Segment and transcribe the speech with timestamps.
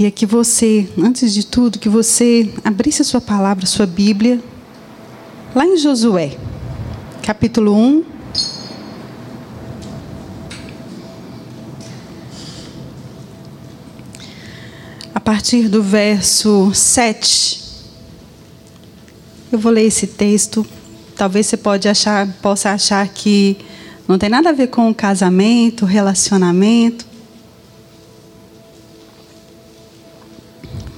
[0.00, 4.42] queria que você, antes de tudo, que você abrisse a sua palavra, a sua Bíblia,
[5.54, 6.38] lá em Josué,
[7.22, 8.04] capítulo 1.
[15.14, 17.60] A partir do verso 7.
[19.52, 20.66] Eu vou ler esse texto.
[21.14, 23.58] Talvez você pode achar, possa achar que
[24.08, 27.09] não tem nada a ver com casamento, relacionamento.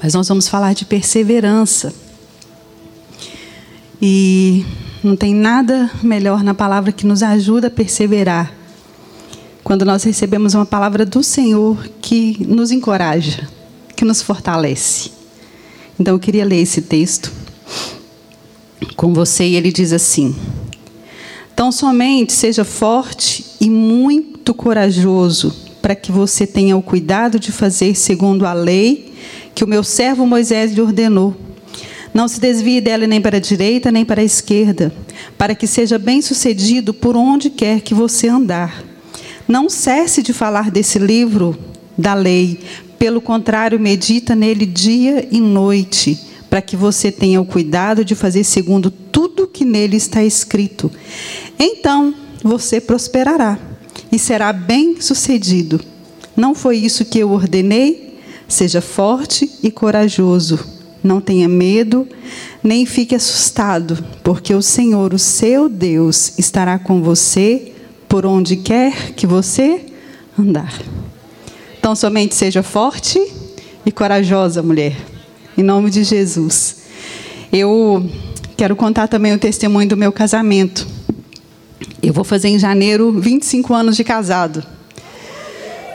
[0.02, 1.94] Mas nós vamos falar de perseverança.
[4.00, 4.66] E
[5.02, 8.52] não tem nada melhor na palavra que nos ajuda a perseverar.
[9.62, 13.48] Quando nós recebemos uma palavra do Senhor que nos encoraja,
[13.94, 15.12] que nos fortalece.
[16.00, 17.30] Então eu queria ler esse texto
[18.96, 20.34] com você e ele diz assim:
[21.54, 27.94] Então somente seja forte e muito corajoso, para que você tenha o cuidado de fazer
[27.94, 29.11] segundo a lei
[29.54, 31.36] que o meu servo Moisés lhe ordenou.
[32.12, 34.92] Não se desvie dela nem para a direita nem para a esquerda,
[35.38, 38.84] para que seja bem-sucedido por onde quer que você andar.
[39.48, 41.58] Não cesse de falar desse livro
[41.96, 42.60] da lei,
[42.98, 46.16] pelo contrário, medita nele dia e noite,
[46.48, 50.88] para que você tenha o cuidado de fazer segundo tudo que nele está escrito.
[51.58, 53.58] Então você prosperará
[54.10, 55.80] e será bem-sucedido.
[56.36, 58.11] Não foi isso que eu ordenei?
[58.52, 60.60] Seja forte e corajoso.
[61.02, 62.06] Não tenha medo,
[62.62, 67.72] nem fique assustado, porque o Senhor, o seu Deus, estará com você
[68.06, 69.86] por onde quer que você
[70.38, 70.78] andar.
[71.78, 73.18] Então, somente seja forte
[73.86, 74.98] e corajosa, mulher.
[75.56, 76.82] Em nome de Jesus.
[77.50, 78.06] Eu
[78.54, 80.86] quero contar também o testemunho do meu casamento.
[82.02, 84.62] Eu vou fazer em janeiro 25 anos de casado.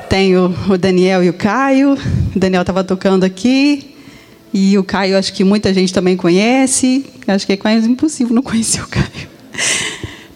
[0.09, 1.95] Tenho o Daniel e o Caio.
[2.38, 3.95] O Daniel estava tocando aqui.
[4.53, 7.03] E o Caio, acho que muita gente também conhece.
[7.27, 9.27] Acho que é quase impossível não conhecer o Caio.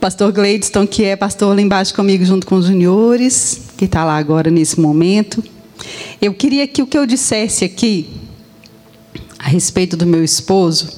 [0.02, 4.18] Pastor Gleidson, que é pastor lá embaixo comigo, junto com os juniores, que está lá
[4.18, 5.44] agora nesse momento.
[6.20, 8.10] Eu queria que o que eu dissesse aqui,
[9.38, 10.90] a respeito do meu esposo,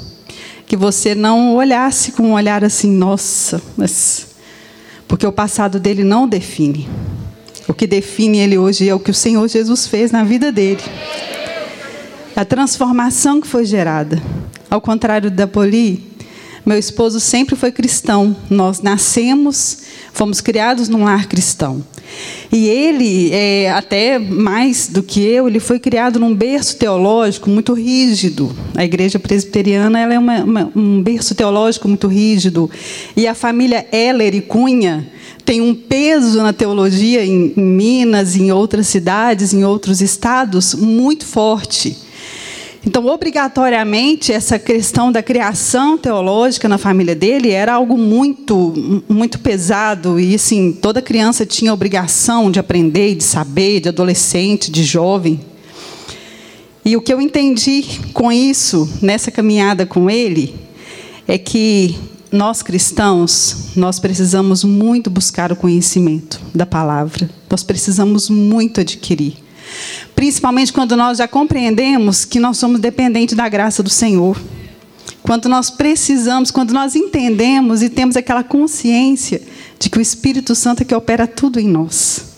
[0.65, 4.27] que você não olhasse com um olhar assim, nossa, mas.
[5.05, 6.87] Porque o passado dele não define.
[7.67, 10.81] O que define ele hoje é o que o Senhor Jesus fez na vida dele.
[12.35, 14.21] A transformação que foi gerada.
[14.69, 16.03] Ao contrário da Poli,
[16.65, 18.35] meu esposo sempre foi cristão.
[18.49, 19.79] Nós nascemos,
[20.11, 21.83] fomos criados num lar cristão.
[22.51, 27.73] E ele, é, até mais do que eu, ele foi criado num berço teológico muito
[27.73, 28.55] rígido.
[28.75, 32.69] A igreja presbiteriana ela é uma, uma, um berço teológico muito rígido.
[33.15, 35.07] E a família Heller e Cunha
[35.45, 41.97] tem um peso na teologia em, Minas, em outras cidades, em outros estados, muito forte.
[42.85, 50.19] Então, obrigatoriamente, essa questão da criação teológica na família dele era algo muito, muito pesado.
[50.19, 55.39] E, assim, toda criança tinha obrigação de aprender, de saber, de adolescente, de jovem.
[56.83, 60.53] E o que eu entendi com isso, nessa caminhada com ele,
[61.25, 61.95] é que
[62.33, 67.29] nós cristãos, nós precisamos muito buscar o conhecimento da palavra.
[67.47, 69.35] Nós precisamos muito adquirir.
[70.15, 74.35] Principalmente quando nós já compreendemos que nós somos dependentes da graça do Senhor.
[75.21, 79.39] Quando nós precisamos, quando nós entendemos e temos aquela consciência
[79.77, 82.33] de que o Espírito Santo é que opera tudo em nós.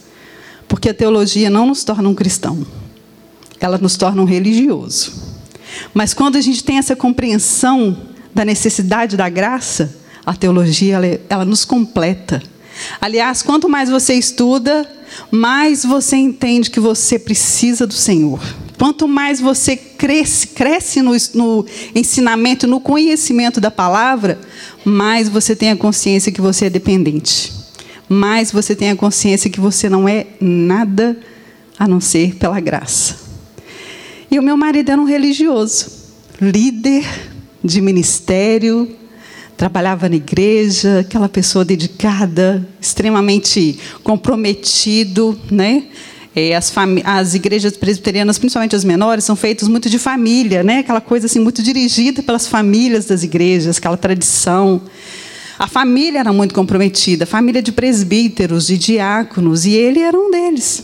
[0.68, 2.68] Porque a teologia não nos torna um cristão,
[3.62, 5.14] ela nos torna um religioso.
[5.94, 11.46] Mas quando a gente tem essa compreensão da necessidade da graça, a teologia ela, ela
[11.46, 12.44] nos completa.
[13.00, 14.86] Aliás, quanto mais você estuda,
[15.32, 18.42] mais você entende que você precisa do Senhor.
[18.78, 21.66] Quanto mais você cresce, cresce no, no
[21.96, 24.38] ensinamento, no conhecimento da palavra,
[24.84, 27.54] mais você tem a consciência que você é dependente.
[28.10, 31.18] Mais você tem a consciência que você não é nada
[31.80, 33.16] a não ser pela graça.
[34.30, 35.90] E o meu marido era um religioso,
[36.42, 37.06] líder
[37.66, 38.96] de ministério,
[39.58, 45.84] trabalhava na igreja, aquela pessoa dedicada, extremamente comprometido, né?
[46.56, 46.74] As,
[47.06, 50.80] as, igrejas presbiterianas, principalmente as menores, são feitas muito de família, né?
[50.80, 54.82] Aquela coisa assim muito dirigida pelas famílias das igrejas, aquela tradição.
[55.58, 60.84] A família era muito comprometida, família de presbíteros, de diáconos, e ele era um deles.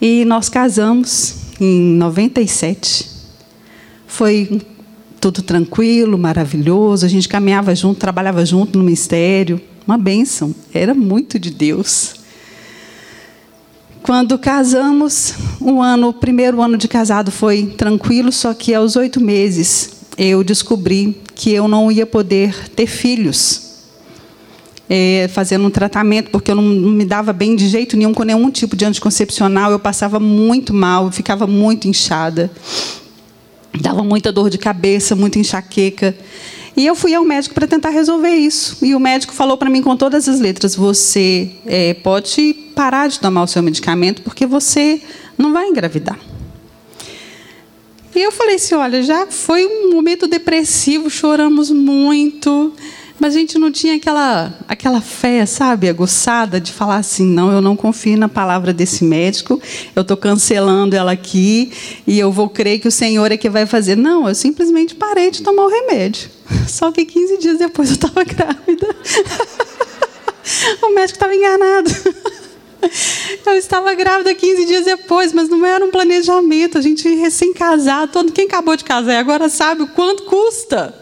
[0.00, 3.06] E nós casamos em 97.
[4.06, 4.62] Foi
[5.22, 7.06] tudo tranquilo, maravilhoso.
[7.06, 9.60] A gente caminhava junto, trabalhava junto no ministério.
[9.86, 10.52] Uma bênção.
[10.74, 12.16] Era muito de Deus.
[14.02, 19.20] Quando casamos, o ano, o primeiro ano de casado foi tranquilo, só que aos oito
[19.20, 23.70] meses eu descobri que eu não ia poder ter filhos.
[24.90, 28.50] É, fazendo um tratamento, porque eu não, me dava bem de jeito nenhum com nenhum
[28.50, 32.50] tipo de anticoncepcional, eu passava muito mal, ficava muito inchada,
[33.80, 36.16] dava muita dor de cabeça, muita enxaqueca.
[36.76, 38.78] E eu fui ao médico para tentar resolver isso.
[38.82, 43.20] E o médico falou para mim com todas as letras: você é, pode parar de
[43.20, 45.00] tomar o seu medicamento porque você
[45.36, 46.18] não vai engravidar.
[48.14, 52.72] E eu falei assim: olha, já foi um momento depressivo, choramos muito.
[53.18, 57.60] Mas a gente não tinha aquela, aquela fé, sabe, aguçada de falar assim: não, eu
[57.60, 59.60] não confio na palavra desse médico,
[59.94, 61.72] eu estou cancelando ela aqui
[62.06, 63.96] e eu vou crer que o Senhor é que vai fazer.
[63.96, 66.30] Não, eu simplesmente parei de tomar o remédio.
[66.68, 68.88] Só que 15 dias depois eu estava grávida.
[70.82, 71.90] o médico estava enganado.
[73.46, 76.78] Eu estava grávida 15 dias depois, mas não era um planejamento.
[76.78, 80.94] A gente recém-casado, todo quem acabou de casar agora sabe o quanto custa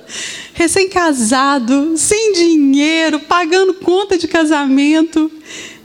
[0.61, 5.31] recém-casado, sem dinheiro, pagando conta de casamento,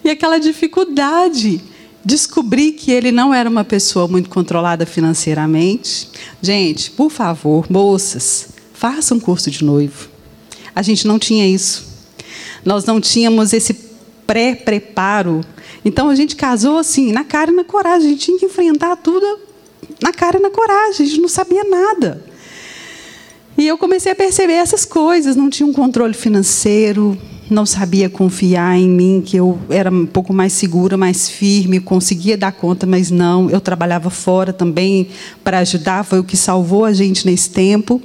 [0.04, 1.62] e aquela dificuldade.
[2.04, 6.10] Descobri que ele não era uma pessoa muito controlada financeiramente.
[6.42, 10.10] Gente, por favor, moças, façam um curso de noivo.
[10.76, 11.88] A gente não tinha isso.
[12.64, 13.74] Nós não tínhamos esse
[14.28, 15.42] pré-preparo.
[15.86, 18.08] Então a gente casou assim, na cara e na coragem.
[18.08, 19.40] A gente tinha que enfrentar tudo
[20.02, 21.06] na cara e na coragem.
[21.06, 22.26] A gente não sabia nada.
[23.56, 27.18] E eu comecei a perceber essas coisas, não tinha um controle financeiro,
[27.50, 32.38] não sabia confiar em mim, que eu era um pouco mais segura, mais firme, conseguia
[32.38, 33.50] dar conta, mas não.
[33.50, 35.08] Eu trabalhava fora também
[35.44, 38.02] para ajudar, foi o que salvou a gente nesse tempo.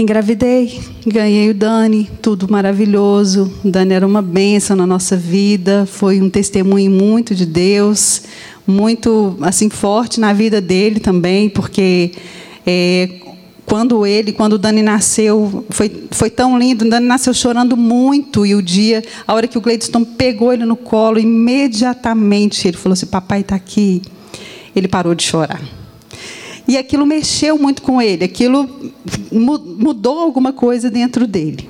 [0.00, 3.52] Engravidei, ganhei o Dani, tudo maravilhoso.
[3.62, 8.22] O Dani era uma bênção na nossa vida, foi um testemunho muito de Deus,
[8.66, 12.12] muito assim forte na vida dele também, porque
[12.66, 13.10] é,
[13.66, 16.86] quando ele, quando o Dani nasceu, foi, foi tão lindo.
[16.86, 18.46] O Dani nasceu chorando muito.
[18.46, 22.94] E o dia, a hora que o Gleidson pegou ele no colo, imediatamente ele falou
[22.94, 24.00] assim: Papai está aqui.
[24.74, 25.60] Ele parou de chorar.
[26.70, 28.70] E aquilo mexeu muito com ele, aquilo
[29.32, 31.68] mudou alguma coisa dentro dele.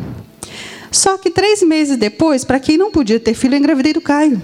[0.92, 4.42] Só que três meses depois, para quem não podia ter filho, eu engravidei do Caio.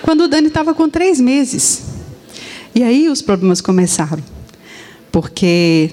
[0.00, 1.82] Quando o Dani estava com três meses.
[2.72, 4.22] E aí os problemas começaram.
[5.10, 5.90] Porque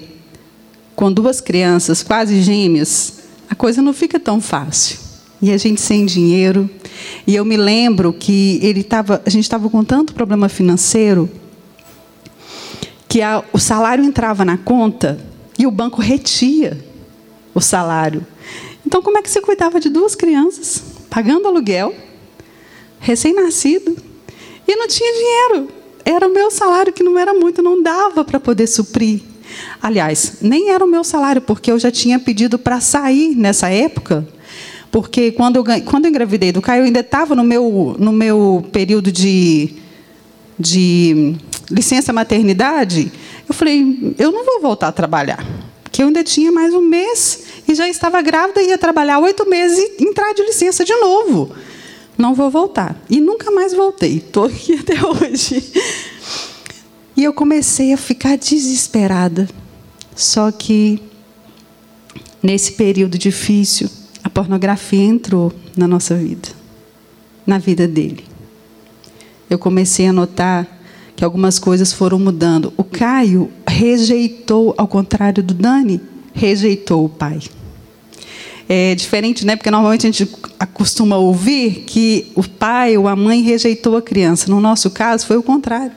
[0.94, 3.14] com duas crianças quase gêmeas,
[3.50, 4.96] a coisa não fica tão fácil.
[5.42, 6.70] E a gente sem dinheiro.
[7.26, 11.28] E eu me lembro que ele tava, a gente estava com tanto problema financeiro
[13.10, 15.18] que a, o salário entrava na conta
[15.58, 16.82] e o banco retia
[17.52, 18.26] o salário.
[18.86, 21.94] Então, como é que você cuidava de duas crianças, pagando aluguel,
[22.98, 23.94] recém-nascido,
[24.66, 25.68] e não tinha dinheiro?
[26.04, 29.20] Era o meu salário que não era muito, não dava para poder suprir
[29.82, 34.26] Aliás, nem era o meu salário, porque eu já tinha pedido para sair nessa época.
[34.90, 38.64] Porque quando eu, quando eu engravidei do Caio, eu ainda estava no meu, no meu
[38.72, 39.74] período de,
[40.58, 41.36] de
[41.70, 43.12] licença maternidade.
[43.48, 45.44] Eu falei, eu não vou voltar a trabalhar.
[45.82, 49.78] Porque eu ainda tinha mais um mês e já estava grávida, ia trabalhar oito meses
[49.78, 51.54] e entrar de licença de novo.
[52.16, 53.00] Não vou voltar.
[53.08, 54.18] E nunca mais voltei.
[54.18, 55.72] Estou aqui até hoje.
[57.16, 59.48] E eu comecei a ficar desesperada.
[60.14, 61.02] Só que,
[62.42, 63.88] nesse período difícil,
[64.22, 66.50] a pornografia entrou na nossa vida,
[67.46, 68.24] na vida dele.
[69.48, 70.79] Eu comecei a notar
[71.20, 72.72] que algumas coisas foram mudando.
[72.78, 76.00] O Caio rejeitou, ao contrário do Dani,
[76.32, 77.40] rejeitou o pai.
[78.66, 79.54] É diferente, né?
[79.54, 80.26] Porque normalmente a gente
[80.58, 84.50] acostuma ouvir que o pai ou a mãe rejeitou a criança.
[84.50, 85.92] No nosso caso, foi o contrário.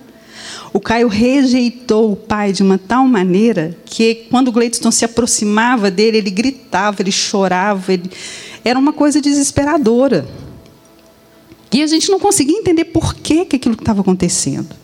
[0.73, 5.89] O Caio rejeitou o pai de uma tal maneira que, quando o Gleidson se aproximava
[5.89, 7.93] dele, ele gritava, ele chorava.
[7.93, 8.11] Ele...
[8.61, 10.27] Era uma coisa desesperadora.
[11.71, 14.82] E a gente não conseguia entender por que, que aquilo estava acontecendo.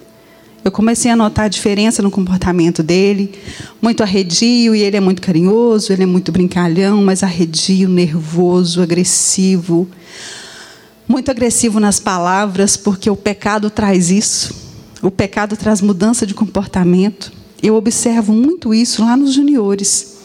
[0.64, 3.32] Eu comecei a notar a diferença no comportamento dele,
[3.82, 9.88] muito arredio, e ele é muito carinhoso, ele é muito brincalhão, mas arredio, nervoso, agressivo.
[11.08, 14.54] Muito agressivo nas palavras, porque o pecado traz isso.
[15.02, 17.32] O pecado traz mudança de comportamento.
[17.64, 20.18] Eu observo muito isso lá nos juniores.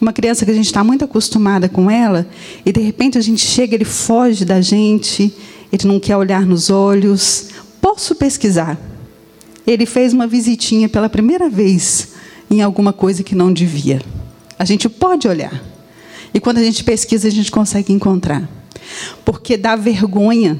[0.00, 2.28] Uma criança que a gente está muito acostumada com ela,
[2.66, 5.32] e de repente a gente chega, ele foge da gente,
[5.72, 7.48] ele não quer olhar nos olhos.
[7.80, 8.76] Posso pesquisar.
[9.68, 12.08] Ele fez uma visitinha pela primeira vez
[12.50, 14.00] em alguma coisa que não devia.
[14.58, 15.62] A gente pode olhar.
[16.32, 18.48] E quando a gente pesquisa, a gente consegue encontrar.
[19.26, 20.58] Porque dá vergonha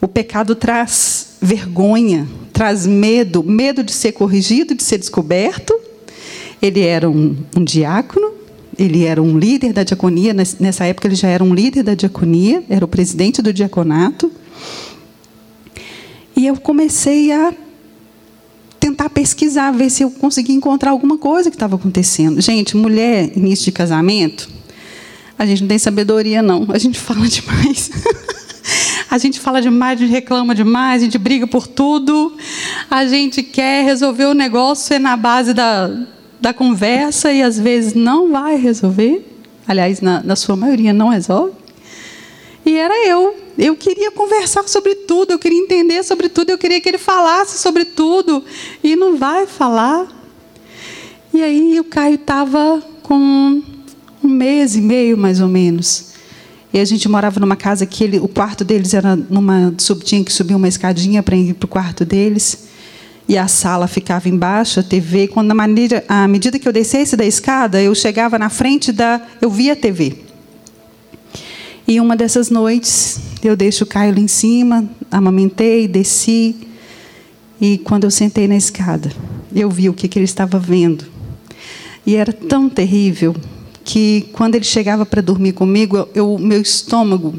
[0.00, 5.78] O pecado traz vergonha, traz medo, medo de ser corrigido, de ser descoberto.
[6.62, 8.32] Ele era um, um diácono,
[8.78, 12.64] ele era um líder da diaconia, nessa época ele já era um líder da diaconia,
[12.70, 14.32] era o presidente do diaconato.
[16.34, 17.52] E eu comecei a
[19.02, 22.40] tentar pesquisar, ver se eu conseguia encontrar alguma coisa que estava acontecendo.
[22.40, 24.48] Gente, mulher, início de casamento,
[25.38, 26.66] a gente não tem sabedoria, não.
[26.70, 27.90] A gente fala demais.
[29.10, 32.36] a gente fala demais, a gente reclama demais, a gente briga por tudo.
[32.90, 35.90] A gente quer resolver o negócio é na base da,
[36.40, 39.26] da conversa e às vezes não vai resolver.
[39.66, 41.52] Aliás, na, na sua maioria não resolve.
[42.64, 43.41] E era eu.
[43.58, 47.58] Eu queria conversar sobre tudo, eu queria entender sobre tudo, eu queria que ele falasse
[47.58, 48.44] sobre tudo.
[48.82, 50.06] E não vai falar.
[51.34, 53.62] E aí o Caio estava com
[54.22, 56.12] um mês e meio, mais ou menos.
[56.72, 59.74] E a gente morava numa casa que ele, o quarto deles era numa.
[60.02, 62.68] Tinha que subir uma escadinha para ir para o quarto deles.
[63.28, 65.28] E a sala ficava embaixo, a TV.
[65.28, 69.20] Quando, na maneira, à medida que eu descesse da escada, eu chegava na frente da.
[69.40, 70.31] Eu via a TV.
[71.86, 76.54] E uma dessas noites, eu deixo o Caio lá em cima, amamentei, desci.
[77.60, 79.10] E quando eu sentei na escada,
[79.54, 81.04] eu vi o que, que ele estava vendo.
[82.06, 83.34] E era tão terrível
[83.84, 87.34] que quando ele chegava para dormir comigo, eu, meu estômago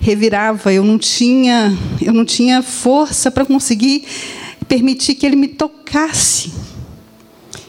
[0.00, 4.04] revirava, eu não tinha, eu não tinha força para conseguir
[4.66, 6.52] permitir que ele me tocasse.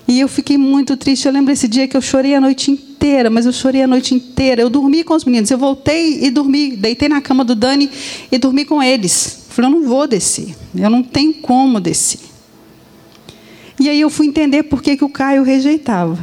[0.07, 1.27] E eu fiquei muito triste.
[1.27, 2.88] Eu lembro esse dia que eu chorei a noite inteira,
[3.32, 4.62] mas eu chorei a noite inteira.
[4.62, 5.50] Eu dormi com os meninos.
[5.50, 7.89] Eu voltei e dormi, deitei na cama do Dani
[8.32, 9.46] e dormi com eles.
[9.50, 10.56] falei, eu não vou descer.
[10.75, 12.20] Eu não tenho como descer.
[13.79, 16.18] E aí eu fui entender por que, que o Caio rejeitava.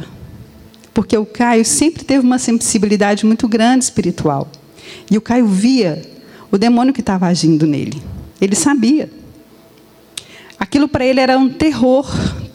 [0.93, 4.47] Porque o Caio sempre teve uma sensibilidade muito grande espiritual.
[5.09, 6.01] E o Caio via
[6.51, 8.01] o demônio que estava agindo nele.
[8.39, 9.09] Ele sabia.
[10.59, 12.07] Aquilo para ele era um terror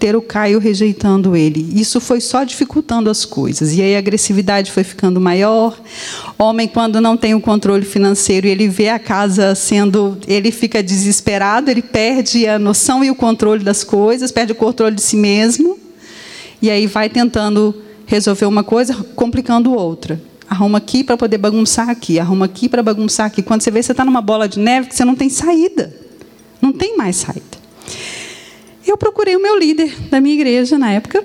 [0.02, 1.64] ter o Caio rejeitando ele.
[1.80, 3.72] Isso foi só dificultando as coisas.
[3.72, 5.80] E aí a agressividade foi ficando maior.
[6.36, 10.18] Homem, quando não tem o controle financeiro, ele vê a casa sendo.
[10.26, 14.96] Ele fica desesperado, ele perde a noção e o controle das coisas, perde o controle
[14.96, 15.78] de si mesmo.
[16.60, 17.72] E aí vai tentando
[18.04, 20.20] resolver uma coisa, complicando outra.
[20.50, 23.40] Arruma aqui para poder bagunçar aqui, arruma aqui para bagunçar aqui.
[23.40, 25.94] Quando você vê, você está numa bola de neve que você não tem saída.
[26.60, 27.62] Não tem mais saída
[28.90, 31.24] eu procurei o meu líder da minha igreja na época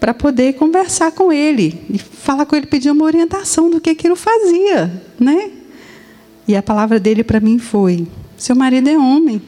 [0.00, 4.16] para poder conversar com ele e falar com ele, pedir uma orientação do que aquilo
[4.16, 5.50] fazia, né?
[6.46, 9.42] E a palavra dele para mim foi: seu marido é homem.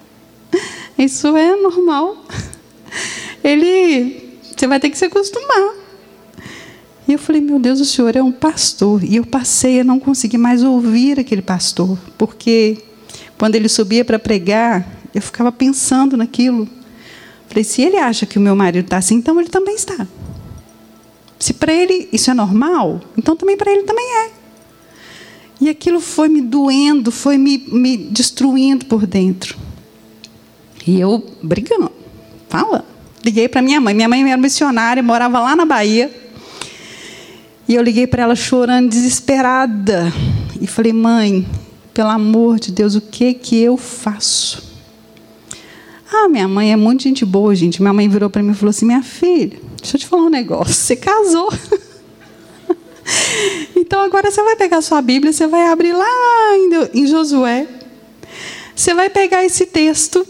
[0.98, 2.24] Isso é normal.
[3.44, 5.74] Ele, você vai ter que se acostumar.
[7.06, 9.04] E eu falei, meu Deus, o senhor é um pastor.
[9.04, 12.78] E eu passei a não conseguir mais ouvir aquele pastor, porque
[13.38, 16.68] quando ele subia para pregar, eu ficava pensando naquilo.
[17.48, 20.06] Falei, se ele acha que o meu marido está assim, então ele também está.
[21.38, 24.30] Se para ele isso é normal, então também para ele também é.
[25.58, 29.56] E aquilo foi me doendo, foi me, me destruindo por dentro.
[30.86, 31.90] E eu brigando,
[32.48, 32.84] fala.
[33.24, 33.94] Liguei para minha mãe.
[33.94, 36.14] Minha mãe era missionária, morava lá na Bahia.
[37.66, 40.12] E eu liguei para ela chorando, desesperada.
[40.60, 41.46] E falei, mãe,
[41.94, 44.75] pelo amor de Deus, o que que eu faço?
[46.18, 47.82] Ah, minha mãe é muito gente boa, gente.
[47.82, 50.30] Minha mãe virou para mim e falou assim: Minha filha, deixa eu te falar um
[50.30, 50.72] negócio.
[50.72, 51.52] Você casou.
[53.76, 56.08] então agora você vai pegar sua Bíblia, você vai abrir lá
[56.94, 57.66] em Josué.
[58.74, 60.26] Você vai pegar esse texto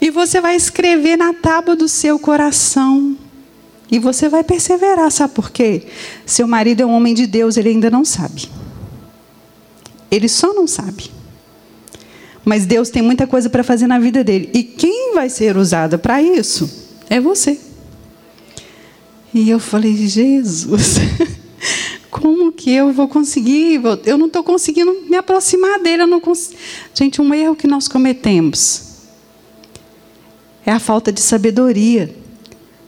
[0.00, 3.16] e você vai escrever na tábua do seu coração.
[3.90, 5.86] E você vai perseverar, sabe por quê?
[6.24, 8.50] Seu marido é um homem de Deus, ele ainda não sabe.
[10.10, 11.10] Ele só não sabe.
[12.44, 14.50] Mas Deus tem muita coisa para fazer na vida dele.
[14.52, 17.58] E quem vai ser usada para isso é você.
[19.32, 20.96] E eu falei, Jesus,
[22.10, 23.80] como que eu vou conseguir?
[24.04, 26.02] Eu não estou conseguindo me aproximar dele.
[26.02, 26.50] Eu não cons...
[26.92, 28.92] Gente, um erro que nós cometemos
[30.66, 32.14] é a falta de sabedoria.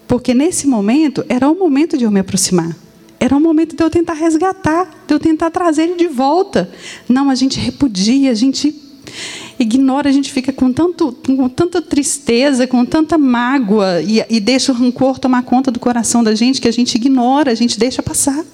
[0.06, 2.76] Porque nesse momento era o momento de eu me aproximar.
[3.18, 6.70] Era o momento de eu tentar resgatar, de eu tentar trazer ele de volta.
[7.08, 8.83] Não, a gente repudia, a gente
[9.58, 14.72] ignora, a gente fica com, tanto, com tanta tristeza, com tanta mágoa, e, e deixa
[14.72, 18.02] o rancor tomar conta do coração da gente, que a gente ignora, a gente deixa
[18.02, 18.44] passar.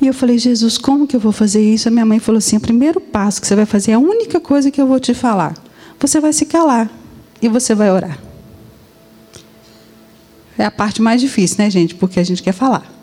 [0.00, 1.88] E eu falei, Jesus, como que eu vou fazer isso?
[1.88, 4.70] A minha mãe falou assim: o primeiro passo que você vai fazer, a única coisa
[4.70, 5.54] que eu vou te falar.
[5.98, 6.90] Você vai se calar
[7.40, 8.18] e você vai orar.
[10.58, 11.94] É a parte mais difícil, né, gente?
[11.94, 12.95] Porque a gente quer falar.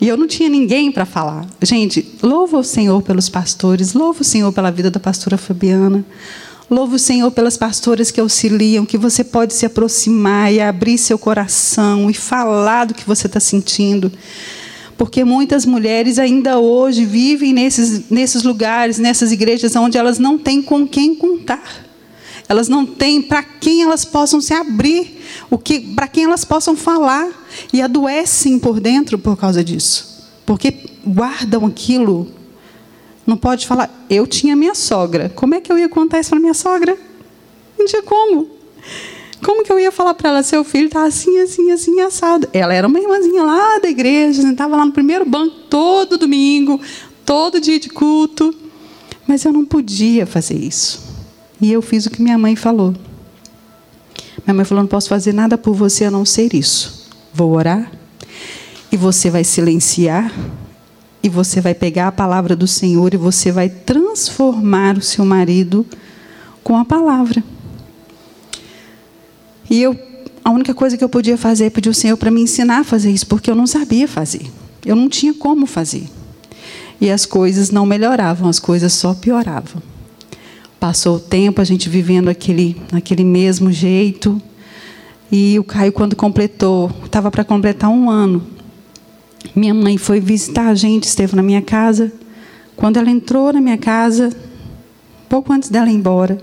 [0.00, 1.46] E eu não tinha ninguém para falar.
[1.62, 6.04] Gente, louva o Senhor pelos pastores, louva o Senhor pela vida da pastora Fabiana.
[6.70, 11.18] Louva o Senhor pelas pastoras que auxiliam, que você pode se aproximar e abrir seu
[11.18, 14.10] coração e falar do que você está sentindo.
[14.96, 20.62] Porque muitas mulheres ainda hoje vivem nesses, nesses lugares, nessas igrejas, onde elas não têm
[20.62, 21.91] com quem contar.
[22.48, 26.76] Elas não têm para quem elas possam se abrir, o que, para quem elas possam
[26.76, 27.28] falar
[27.72, 30.74] e adoecem por dentro por causa disso, porque
[31.06, 32.28] guardam aquilo.
[33.26, 34.04] Não pode falar.
[34.10, 35.28] Eu tinha minha sogra.
[35.28, 36.98] Como é que eu ia contar isso para minha sogra?
[37.78, 38.50] Não tinha como.
[39.44, 42.48] Como que eu ia falar para ela, seu filho está assim, assim, assim, assado?
[42.52, 46.80] Ela era uma irmãzinha lá da igreja, estava lá no primeiro banco todo domingo,
[47.24, 48.54] todo dia de culto.
[49.26, 51.11] Mas eu não podia fazer isso.
[51.62, 52.92] E eu fiz o que minha mãe falou.
[54.44, 57.08] Minha mãe falou: não posso fazer nada por você a não ser isso.
[57.32, 57.90] Vou orar,
[58.90, 60.34] e você vai silenciar,
[61.22, 65.86] e você vai pegar a palavra do Senhor e você vai transformar o seu marido
[66.64, 67.42] com a palavra.
[69.70, 69.96] E eu,
[70.44, 72.84] a única coisa que eu podia fazer é pedir ao Senhor para me ensinar a
[72.84, 74.50] fazer isso, porque eu não sabia fazer.
[74.84, 76.08] Eu não tinha como fazer.
[77.00, 79.91] E as coisas não melhoravam, as coisas só pioravam.
[80.82, 84.42] Passou o tempo, a gente vivendo aquele, aquele mesmo jeito.
[85.30, 88.42] E o Caio, quando completou, estava para completar um ano.
[89.54, 92.12] Minha mãe foi visitar a gente, esteve na minha casa.
[92.74, 94.30] Quando ela entrou na minha casa,
[95.28, 96.42] pouco antes dela ir embora,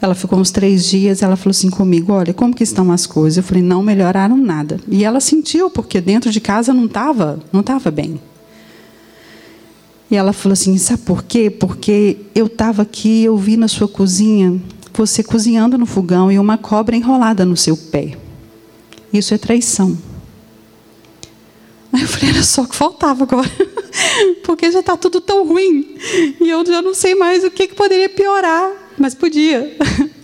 [0.00, 1.20] ela ficou uns três dias.
[1.20, 3.36] Ela falou assim comigo: Olha, como que estão as coisas?
[3.36, 4.80] Eu falei: Não melhoraram nada.
[4.88, 8.18] E ela sentiu, porque dentro de casa não estava, não estava bem.
[10.12, 11.48] E ela falou assim: sabe por quê?
[11.48, 14.60] Porque eu estava aqui, eu vi na sua cozinha
[14.92, 18.18] você cozinhando no fogão e uma cobra enrolada no seu pé.
[19.10, 19.96] Isso é traição.
[21.90, 23.50] Aí eu falei: era só que faltava agora.
[24.44, 25.96] Porque já está tudo tão ruim.
[26.38, 28.70] E eu já não sei mais o que, que poderia piorar.
[28.98, 29.76] Mas podia.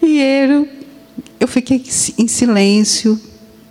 [0.00, 0.68] E eu,
[1.40, 1.82] eu fiquei
[2.16, 3.20] em silêncio.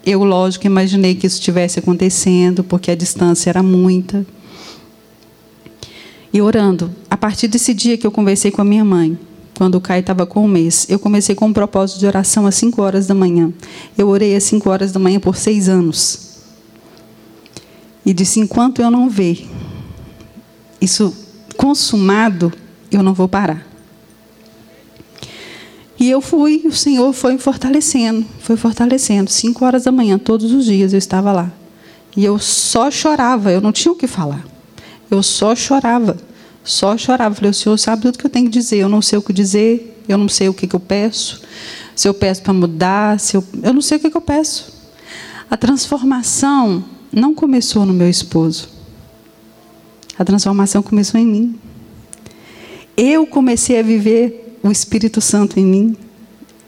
[0.05, 4.25] Eu, lógico, imaginei que isso estivesse acontecendo, porque a distância era muita
[6.33, 6.91] e orando.
[7.09, 9.17] A partir desse dia que eu conversei com a minha mãe,
[9.57, 12.55] quando o Caio estava com um mês, eu comecei com um propósito de oração às
[12.55, 13.51] 5 horas da manhã.
[13.97, 16.37] Eu orei às 5 horas da manhã por seis anos.
[18.05, 19.49] E disse: enquanto eu não ver
[20.79, 21.13] isso
[21.57, 22.53] consumado,
[22.91, 23.65] eu não vou parar.
[25.99, 29.31] E eu fui, o Senhor foi me fortalecendo, foi fortalecendo.
[29.31, 31.51] Cinco horas da manhã, todos os dias eu estava lá.
[32.15, 34.45] E eu só chorava, eu não tinha o que falar.
[35.10, 36.17] Eu só chorava.
[36.63, 37.36] Só chorava.
[37.36, 38.78] Falei, o senhor sabe tudo que eu tenho que dizer.
[38.78, 41.41] Eu não sei o que dizer, eu não sei o que, que eu peço.
[41.96, 44.74] Se eu peço para mudar, se eu, eu não sei o que, que eu peço.
[45.50, 48.70] A transformação não começou no meu esposo.
[50.17, 51.60] A transformação começou em mim.
[52.96, 55.98] Eu comecei a viver o Espírito Santo em mim.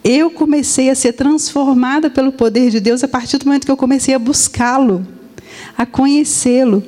[0.04, 3.78] Eu comecei a ser transformada pelo poder de Deus a partir do momento que eu
[3.78, 5.06] comecei a buscá-lo,
[5.78, 6.84] a conhecê-lo.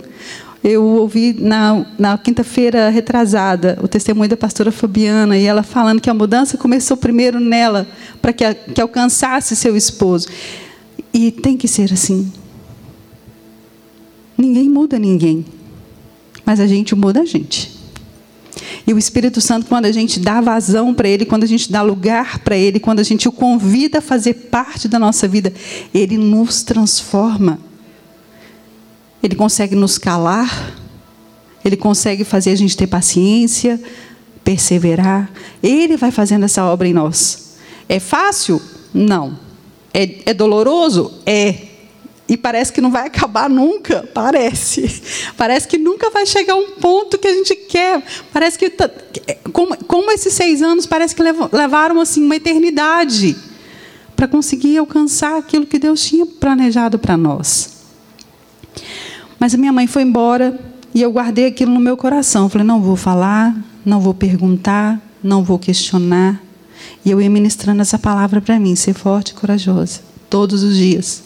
[0.63, 6.09] Eu ouvi na, na quinta-feira retrasada o testemunho da pastora Fabiana e ela falando que
[6.09, 7.87] a mudança começou primeiro nela,
[8.21, 10.27] para que, que alcançasse seu esposo.
[11.11, 12.31] E tem que ser assim.
[14.37, 15.45] Ninguém muda ninguém,
[16.45, 17.81] mas a gente muda a gente.
[18.85, 21.81] E o Espírito Santo, quando a gente dá vazão para Ele, quando a gente dá
[21.81, 25.53] lugar para Ele, quando a gente o convida a fazer parte da nossa vida,
[25.93, 27.70] Ele nos transforma.
[29.21, 30.75] Ele consegue nos calar,
[31.63, 33.79] ele consegue fazer a gente ter paciência,
[34.43, 35.31] perseverar.
[35.61, 37.57] Ele vai fazendo essa obra em nós.
[37.87, 38.61] É fácil?
[38.93, 39.37] Não.
[39.93, 41.13] É, é doloroso?
[41.25, 41.67] É.
[42.27, 44.09] E parece que não vai acabar nunca.
[44.13, 45.01] Parece.
[45.35, 48.01] Parece que nunca vai chegar um ponto que a gente quer.
[48.31, 48.69] Parece que.
[48.69, 48.89] Tá,
[49.51, 53.35] como, como esses seis anos parece que levaram assim, uma eternidade
[54.15, 57.80] para conseguir alcançar aquilo que Deus tinha planejado para nós.
[59.41, 60.55] Mas a minha mãe foi embora
[60.93, 62.47] e eu guardei aquilo no meu coração.
[62.47, 66.39] Falei, não vou falar, não vou perguntar, não vou questionar.
[67.03, 71.23] E eu ia ministrando essa palavra para mim, ser forte e corajosa, todos os dias.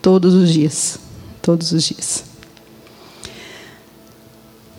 [0.00, 1.00] Todos os dias.
[1.42, 2.22] Todos os dias.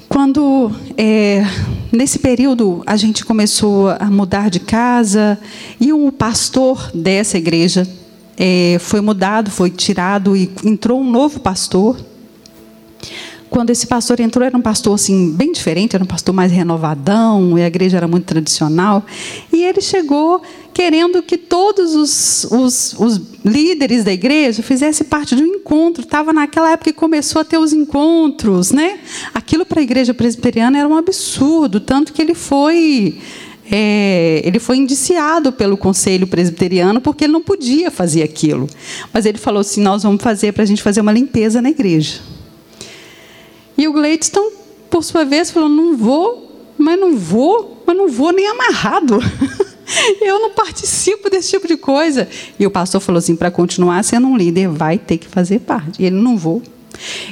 [0.07, 1.43] Quando, é,
[1.91, 5.37] nesse período, a gente começou a mudar de casa,
[5.77, 7.85] e o pastor dessa igreja
[8.37, 11.97] é, foi mudado, foi tirado, e entrou um novo pastor
[13.51, 17.59] quando esse pastor entrou, era um pastor assim bem diferente, era um pastor mais renovadão,
[17.59, 19.05] e a igreja era muito tradicional.
[19.51, 20.41] E ele chegou
[20.73, 26.01] querendo que todos os, os, os líderes da igreja fizessem parte de um encontro.
[26.01, 28.99] Estava naquela época que começou a ter os encontros, né?
[29.33, 33.19] Aquilo para a igreja presbiteriana era um absurdo, tanto que ele foi
[33.69, 38.69] é, ele foi indiciado pelo conselho presbiteriano porque ele não podia fazer aquilo.
[39.11, 42.31] Mas ele falou assim: nós vamos fazer para a gente fazer uma limpeza na igreja.
[43.77, 44.51] E o Gladstone,
[44.89, 49.19] por sua vez, falou: não vou, mas não vou, mas não vou nem amarrado.
[50.21, 52.27] Eu não participo desse tipo de coisa.
[52.57, 56.01] E o pastor falou assim: para continuar sendo um líder, vai ter que fazer parte.
[56.01, 56.61] E ele não vou.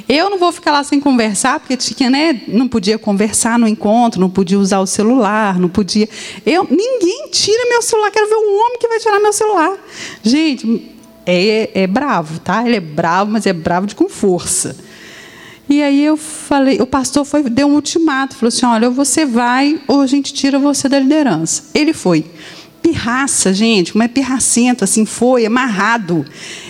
[0.08, 4.20] Eu não vou ficar lá sem conversar, porque tinha, né, não podia conversar no encontro,
[4.20, 6.08] não podia usar o celular, não podia.
[6.44, 8.10] Eu, ninguém tira meu celular.
[8.10, 9.76] Quero ver um homem que vai tirar meu celular.
[10.22, 10.90] Gente,
[11.24, 12.64] é, é bravo, tá?
[12.66, 14.76] Ele é bravo, mas é bravo de com força.
[15.70, 19.24] E aí eu falei, o pastor foi, deu um ultimato, falou assim: olha, ou você
[19.24, 21.62] vai, ou a gente tira você da liderança.
[21.72, 22.26] Ele foi.
[22.82, 26.26] Pirraça, gente, como é pirracento, assim, foi, amarrado.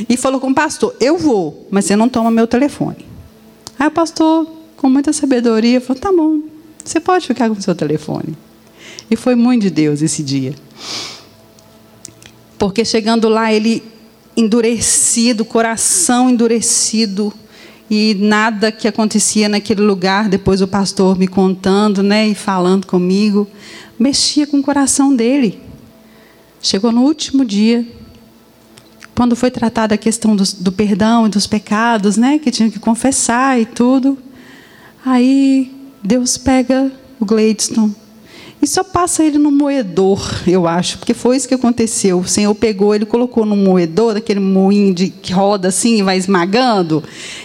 [0.06, 3.06] E falou com o pastor: eu vou, mas você não toma meu telefone.
[3.78, 6.42] Aí o pastor, com muita sabedoria, falou: tá bom,
[6.84, 8.36] você pode ficar com o seu telefone.
[9.10, 10.54] E foi muito de Deus esse dia.
[12.58, 13.82] Porque chegando lá, ele
[14.36, 17.32] endurecido, coração endurecido,
[17.90, 23.48] e nada que acontecia naquele lugar, depois o pastor me contando, né, e falando comigo,
[23.98, 25.60] mexia com o coração dele.
[26.62, 27.84] Chegou no último dia,
[29.12, 32.78] quando foi tratada a questão do, do perdão e dos pecados, né, que tinha que
[32.78, 34.16] confessar e tudo,
[35.04, 37.94] aí Deus pega o Gladstone
[38.62, 42.18] e só passa ele no moedor, eu acho, porque foi isso que aconteceu.
[42.18, 46.18] O Senhor pegou, ele colocou no moedor, daquele moinho de, que roda assim e vai
[46.18, 47.02] esmagando,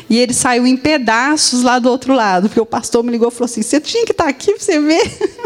[0.10, 2.49] e ele saiu em pedaços lá do outro lado.
[2.49, 4.80] Porque o pastor me ligou e falou assim: Você tinha que estar aqui para você
[4.80, 5.04] ver.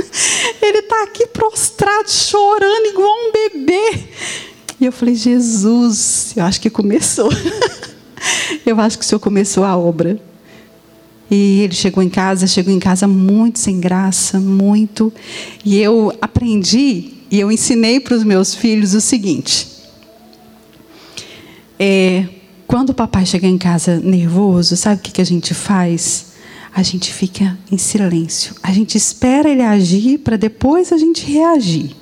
[0.59, 4.03] ele está aqui prostrado, chorando, igual um bebê.
[4.81, 7.29] E eu falei: Jesus, eu acho que começou.
[8.65, 10.19] eu acho que o Senhor começou a obra.
[11.29, 15.13] E ele chegou em casa, chegou em casa muito sem graça, muito.
[15.63, 19.67] E eu aprendi e eu ensinei para os meus filhos o seguinte:
[21.77, 22.25] é,
[22.65, 26.27] quando o papai chega em casa nervoso, sabe o que, que a gente faz?
[26.73, 28.55] A gente fica em silêncio.
[28.61, 31.95] A gente espera ele agir para depois a gente reagir.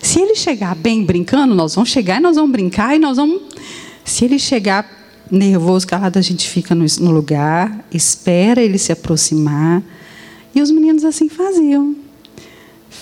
[0.00, 3.42] Se ele chegar bem brincando, nós vamos chegar e nós vamos brincar e nós vamos.
[4.04, 4.99] Se ele chegar
[5.30, 9.82] nervoso, calado, a gente fica no, no lugar, espera ele se aproximar.
[10.54, 11.94] E os meninos assim faziam.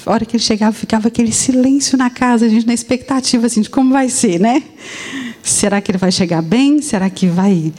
[0.04, 3.62] A hora que ele chegava, ficava aquele silêncio na casa, a gente na expectativa assim,
[3.62, 4.62] de como vai ser, né?
[5.42, 6.82] Será que ele vai chegar bem?
[6.82, 7.72] Será que vai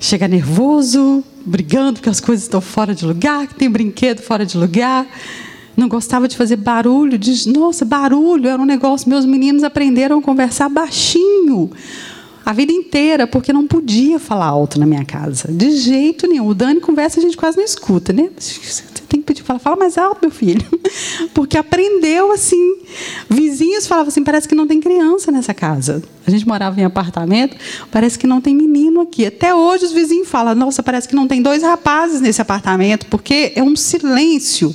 [0.00, 4.58] chegar nervoso, brigando porque as coisas estão fora de lugar, que tem brinquedo fora de
[4.58, 5.06] lugar?
[5.76, 9.08] Não gostava de fazer barulho, de, nossa, barulho era um negócio.
[9.08, 11.70] Meus meninos aprenderam a conversar baixinho
[12.44, 15.50] a vida inteira, porque não podia falar alto na minha casa.
[15.50, 16.46] De jeito nenhum.
[16.46, 18.28] O Dani conversa, a gente quase não escuta, né?
[18.36, 20.64] Você tem que pedir, fala, fala mais alto, meu filho.
[21.32, 22.76] Porque aprendeu assim.
[23.30, 26.02] Vizinhos falavam assim: parece que não tem criança nessa casa.
[26.26, 27.56] A gente morava em apartamento,
[27.90, 29.24] parece que não tem menino aqui.
[29.24, 33.52] Até hoje os vizinhos falam: nossa, parece que não tem dois rapazes nesse apartamento, porque
[33.56, 34.74] é um silêncio.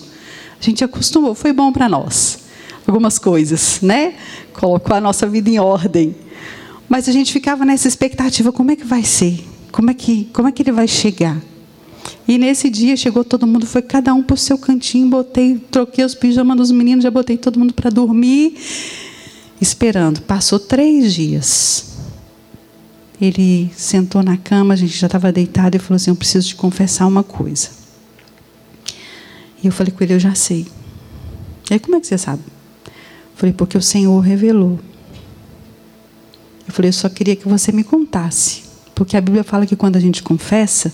[0.60, 2.40] A gente acostumou, foi bom para nós.
[2.88, 4.16] Algumas coisas, né?
[4.54, 6.16] Colocou a nossa vida em ordem.
[6.90, 9.46] Mas a gente ficava nessa expectativa, como é que vai ser?
[9.72, 11.40] Como é que, como é que ele vai chegar?
[12.28, 16.04] E nesse dia chegou todo mundo, foi cada um para o seu cantinho, botei, troquei
[16.04, 18.58] os pijamas dos meninos, já botei todo mundo para dormir,
[19.62, 20.22] esperando.
[20.22, 21.98] Passou três dias.
[23.22, 26.56] Ele sentou na cama, a gente já estava deitado e falou assim: Eu preciso te
[26.56, 27.70] confessar uma coisa.
[29.62, 30.66] E eu falei com ele: Eu já sei.
[31.70, 32.42] E aí, como é que você sabe?
[32.86, 32.92] Eu
[33.36, 34.80] falei: Porque o Senhor revelou.
[36.70, 38.62] Eu falei, eu só queria que você me contasse.
[38.94, 40.94] Porque a Bíblia fala que quando a gente confessa,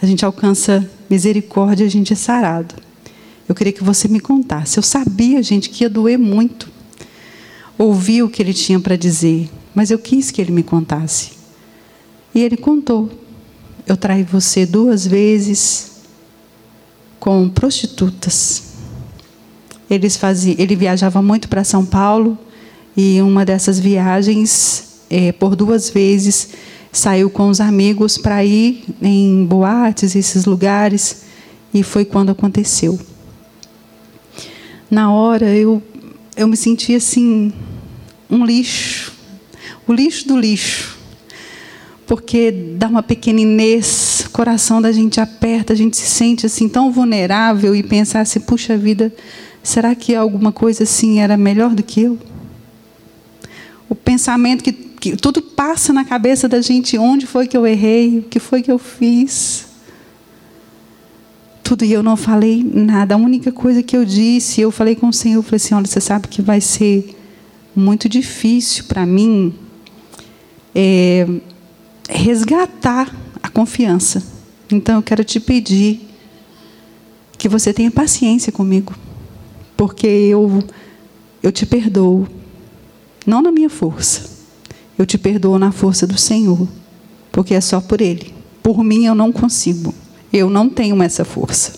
[0.00, 2.76] a gente alcança misericórdia, a gente é sarado.
[3.48, 4.78] Eu queria que você me contasse.
[4.78, 6.70] Eu sabia, gente, que ia doer muito.
[7.76, 11.32] Ouvi o que ele tinha para dizer, mas eu quis que ele me contasse.
[12.32, 13.10] E ele contou.
[13.88, 16.02] Eu traí você duas vezes
[17.18, 18.74] com prostitutas.
[19.90, 22.38] Eles faziam, ele viajava muito para São Paulo
[22.96, 26.50] e uma dessas viagens, é, por duas vezes,
[26.92, 31.22] saiu com os amigos para ir em boates, esses lugares,
[31.72, 32.98] e foi quando aconteceu.
[34.90, 35.82] Na hora eu
[36.36, 37.52] eu me senti assim
[38.30, 39.12] um lixo,
[39.86, 40.96] o lixo do lixo,
[42.06, 46.90] porque dá uma pequeninez, o coração da gente aperta, a gente se sente assim tão
[46.90, 49.12] vulnerável e pensar assim, puxa vida,
[49.62, 52.18] será que alguma coisa assim era melhor do que eu?
[53.90, 58.20] O pensamento que, que tudo passa na cabeça da gente: onde foi que eu errei?
[58.20, 59.66] O que foi que eu fiz?
[61.64, 63.14] Tudo e eu não falei nada.
[63.14, 65.86] A única coisa que eu disse, eu falei com o Senhor, eu falei assim: olha,
[65.86, 67.16] você sabe que vai ser
[67.74, 69.52] muito difícil para mim
[70.72, 71.26] é,
[72.08, 74.22] resgatar a confiança.
[74.70, 76.08] Então eu quero te pedir
[77.36, 78.94] que você tenha paciência comigo,
[79.76, 80.62] porque eu
[81.42, 82.28] eu te perdoo,
[83.26, 84.28] não na minha força.
[84.98, 86.68] Eu te perdoo na força do Senhor,
[87.32, 88.34] porque é só por ele.
[88.62, 89.94] Por mim eu não consigo.
[90.32, 91.72] Eu não tenho essa força.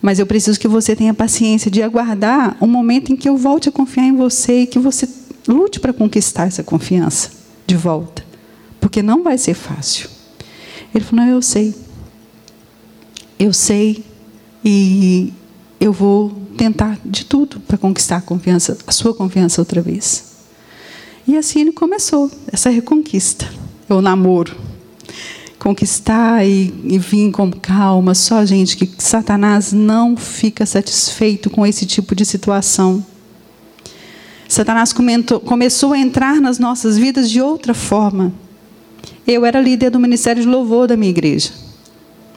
[0.00, 3.70] Mas eu preciso que você tenha paciência de aguardar o momento em que eu volte
[3.70, 5.08] a confiar em você e que você
[5.48, 7.30] lute para conquistar essa confiança
[7.66, 8.24] de volta.
[8.80, 10.10] Porque não vai ser fácil.
[10.94, 11.74] Ele falou: Não, eu sei.
[13.38, 14.04] Eu sei
[14.64, 15.32] e
[15.80, 20.34] eu vou tentar de tudo para conquistar a confiança, a sua confiança outra vez.
[21.26, 23.48] E assim ele começou essa reconquista,
[23.88, 24.54] o namoro.
[25.58, 31.86] Conquistar e, e vir com calma, só gente que Satanás não fica satisfeito com esse
[31.86, 33.04] tipo de situação.
[34.46, 38.32] Satanás comentou, começou a entrar nas nossas vidas de outra forma.
[39.26, 41.50] Eu era líder do ministério de louvor da minha igreja.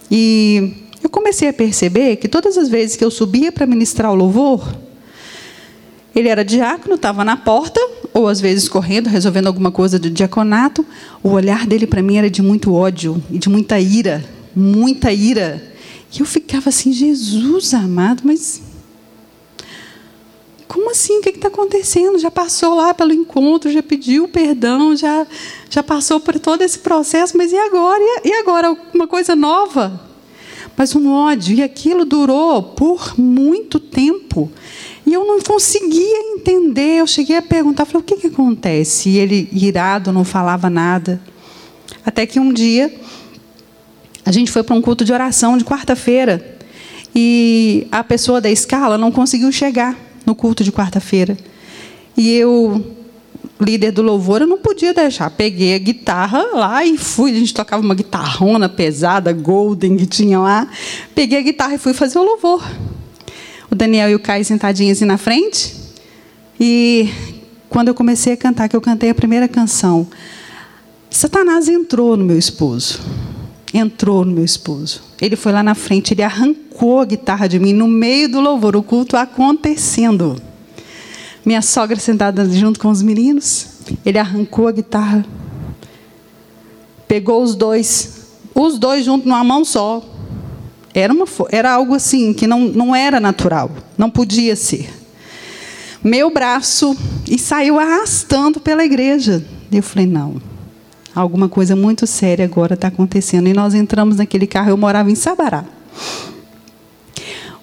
[0.10, 4.16] E eu comecei a perceber que todas as vezes que eu subia para ministrar o
[4.16, 4.76] louvor,
[6.14, 7.80] ele era diácono, estava na porta,
[8.14, 10.86] ou às vezes correndo, resolvendo alguma coisa do diaconato.
[11.24, 15.64] O olhar dele para mim era de muito ódio e de muita ira, muita ira.
[16.14, 18.62] E eu ficava assim, Jesus amado, mas
[20.68, 21.20] como assim?
[21.20, 22.20] O que está acontecendo?
[22.20, 25.26] Já passou lá pelo encontro, já pediu perdão, já,
[25.70, 28.04] já passou por todo esse processo, mas e agora?
[28.26, 28.76] E agora?
[28.94, 30.07] Uma coisa nova?
[30.78, 34.52] Mas um ódio, e aquilo durou por muito tempo.
[35.08, 37.00] E eu não conseguia entender.
[37.00, 39.10] Eu cheguei a perguntar, falei, o que, que acontece?
[39.10, 41.20] E ele, irado, não falava nada.
[42.06, 42.94] Até que um dia,
[44.24, 46.60] a gente foi para um culto de oração de quarta-feira.
[47.16, 51.36] E a pessoa da escala não conseguiu chegar no culto de quarta-feira.
[52.16, 52.86] E eu,
[53.60, 55.30] líder do louvor, eu não podia deixar.
[55.30, 57.32] Peguei a guitarra lá e fui.
[57.32, 60.68] A gente tocava uma guitarrona pesada, golden que tinha lá.
[61.16, 62.64] Peguei a guitarra e fui fazer o louvor.
[63.70, 65.76] O Daniel e o Caio sentadinhos assim na frente.
[66.60, 67.10] E
[67.70, 70.08] quando eu comecei a cantar, que eu cantei a primeira canção,
[71.10, 73.00] Satanás entrou no meu esposo
[73.74, 75.02] entrou no meu esposo.
[75.22, 78.76] Ele foi lá na frente, ele arrancou a guitarra de mim no meio do louvor,
[78.76, 80.42] o culto acontecendo.
[81.48, 83.68] Minha sogra sentada junto com os meninos,
[84.06, 85.26] ele arrancou a guitarra,
[87.08, 90.04] pegou os dois, os dois juntos numa mão só.
[90.94, 94.94] Era, uma, era algo assim que não, não era natural, não podia ser.
[96.04, 96.94] Meu braço
[97.26, 99.42] e saiu arrastando pela igreja.
[99.72, 100.42] Eu falei: não,
[101.16, 103.48] alguma coisa muito séria agora está acontecendo.
[103.48, 105.64] E nós entramos naquele carro, eu morava em Sabará.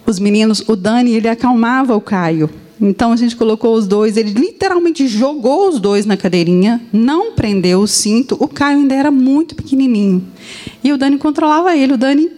[0.06, 2.63] Os meninos, o Dani, ele acalmava o Caio.
[2.80, 7.80] Então a gente colocou os dois, ele literalmente jogou os dois na cadeirinha, não prendeu
[7.80, 8.36] o cinto.
[8.40, 10.26] O Caio ainda era muito pequenininho.
[10.82, 11.92] E o Dani controlava ele.
[11.92, 12.30] O Dani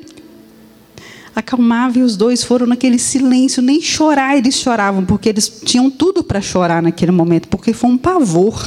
[1.35, 6.23] acalmava e os dois foram naquele silêncio, nem chorar eles choravam, porque eles tinham tudo
[6.23, 8.63] para chorar naquele momento, porque foi um pavor.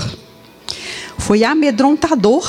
[1.17, 2.47] Foi amedrontador.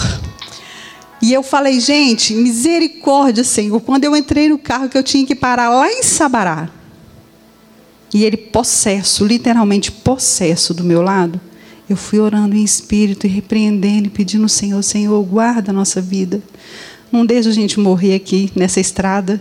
[1.23, 3.81] E eu falei, gente, misericórdia, Senhor.
[3.81, 6.71] Quando eu entrei no carro que eu tinha que parar lá em Sabará,
[8.13, 11.41] e ele possesso, literalmente possesso do meu lado,
[11.89, 16.01] eu fui orando em espírito e repreendendo e pedindo ao Senhor, Senhor, guarda a nossa
[16.01, 16.41] vida.
[17.11, 19.41] Não deixa a gente morrer aqui nessa estrada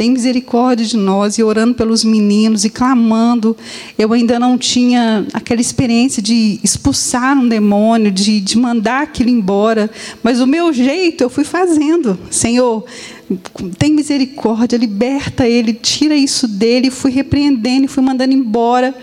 [0.00, 3.54] tem misericórdia de nós, e orando pelos meninos e clamando.
[3.98, 9.90] Eu ainda não tinha aquela experiência de expulsar um demônio, de, de mandar aquilo embora,
[10.22, 12.18] mas o meu jeito eu fui fazendo.
[12.30, 12.82] Senhor,
[13.78, 16.90] tem misericórdia, liberta ele, tira isso dele.
[16.90, 18.94] Fui repreendendo, fui mandando embora,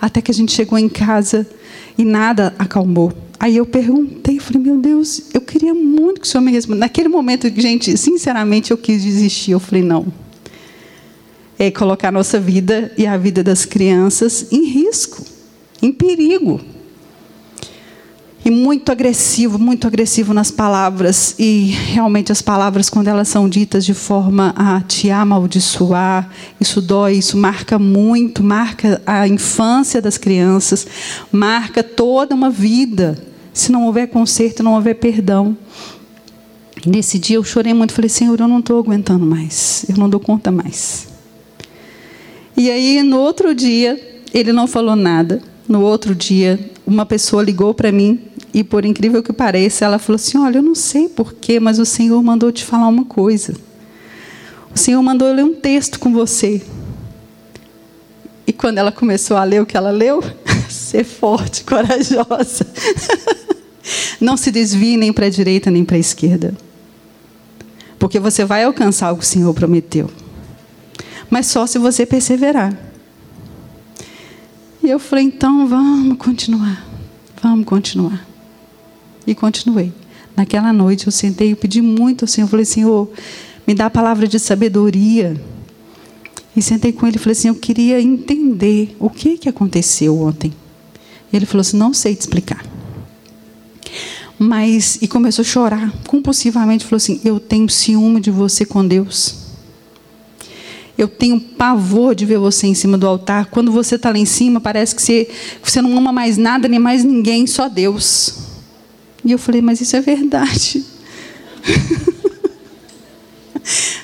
[0.00, 1.46] até que a gente chegou em casa
[1.96, 3.12] e nada acalmou.
[3.38, 6.80] Aí eu perguntei, falei, meu Deus, eu queria muito que o Senhor me respondesse.
[6.80, 9.50] Naquele momento, gente, sinceramente, eu quis desistir.
[9.50, 10.06] Eu falei, não,
[11.58, 15.24] é colocar a nossa vida e a vida das crianças em risco,
[15.80, 16.60] em perigo.
[18.44, 21.36] E muito agressivo, muito agressivo nas palavras.
[21.38, 26.28] E realmente as palavras, quando elas são ditas de forma a te amaldiçoar,
[26.60, 30.86] isso dói, isso marca muito, marca a infância das crianças,
[31.30, 33.16] marca toda uma vida.
[33.52, 35.56] Se não houver conserto, não houver perdão.
[36.84, 40.18] Nesse dia eu chorei muito, falei, Senhor, eu não estou aguentando mais, eu não dou
[40.18, 41.06] conta mais.
[42.56, 45.40] E aí, no outro dia, ele não falou nada.
[45.68, 48.18] no outro dia, uma pessoa ligou para mim
[48.54, 51.86] e, por incrível que pareça, ela falou assim: Olha, eu não sei porquê, mas o
[51.86, 53.54] Senhor mandou te falar uma coisa.
[54.74, 56.62] O Senhor mandou eu ler um texto com você.
[58.46, 60.22] E quando ela começou a ler o que ela leu,
[60.68, 62.66] ser forte, corajosa.
[64.20, 66.54] Não se desvie nem para a direita nem para a esquerda.
[67.98, 70.10] Porque você vai alcançar o que o Senhor prometeu.
[71.30, 72.76] Mas só se você perseverar.
[74.82, 76.84] E eu falei, então vamos continuar.
[77.42, 78.31] Vamos continuar.
[79.26, 79.92] E continuei.
[80.36, 82.46] Naquela noite eu sentei e pedi muito ao Senhor.
[82.46, 83.10] Eu falei, Senhor,
[83.66, 85.40] me dá a palavra de sabedoria.
[86.56, 90.52] E sentei com ele e falei assim: Eu queria entender o que, que aconteceu ontem.
[91.32, 92.64] E ele falou assim: Não sei te explicar.
[94.38, 96.84] Mas, e começou a chorar compulsivamente.
[96.84, 99.40] Falou assim: Eu tenho ciúme de você com Deus.
[100.98, 103.46] Eu tenho pavor de ver você em cima do altar.
[103.46, 105.28] Quando você está lá em cima, parece que você,
[105.62, 108.51] você não ama mais nada, nem mais ninguém, só Deus.
[109.24, 110.84] E eu falei: Mas isso é verdade.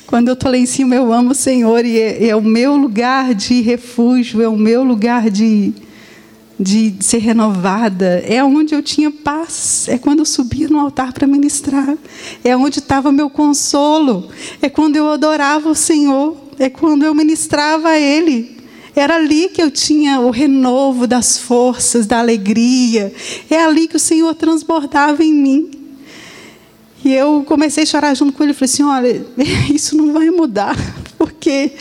[0.07, 2.75] Quando eu estou lá em cima, eu amo o Senhor e é, é, o meu
[2.75, 5.71] lugar de refúgio, é o meu lugar de,
[6.59, 8.23] de ser renovada.
[8.25, 9.87] É onde eu tinha paz.
[9.87, 11.95] É quando eu subia no altar para ministrar.
[12.43, 14.29] É onde estava meu consolo.
[14.61, 16.35] É quando eu adorava o Senhor.
[16.57, 18.58] É quando eu ministrava a Ele.
[18.95, 23.13] Era ali que eu tinha o renovo das forças, da alegria.
[23.49, 25.71] É ali que o Senhor transbordava em mim.
[27.03, 28.53] E eu comecei a chorar junto com ele.
[28.53, 29.25] Falei assim: olha,
[29.73, 30.75] isso não vai mudar,
[31.17, 31.71] porque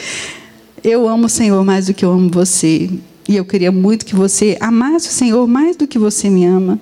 [0.84, 2.90] eu amo o Senhor mais do que eu amo você.
[3.28, 6.80] E eu queria muito que você amasse o Senhor mais do que você me ama.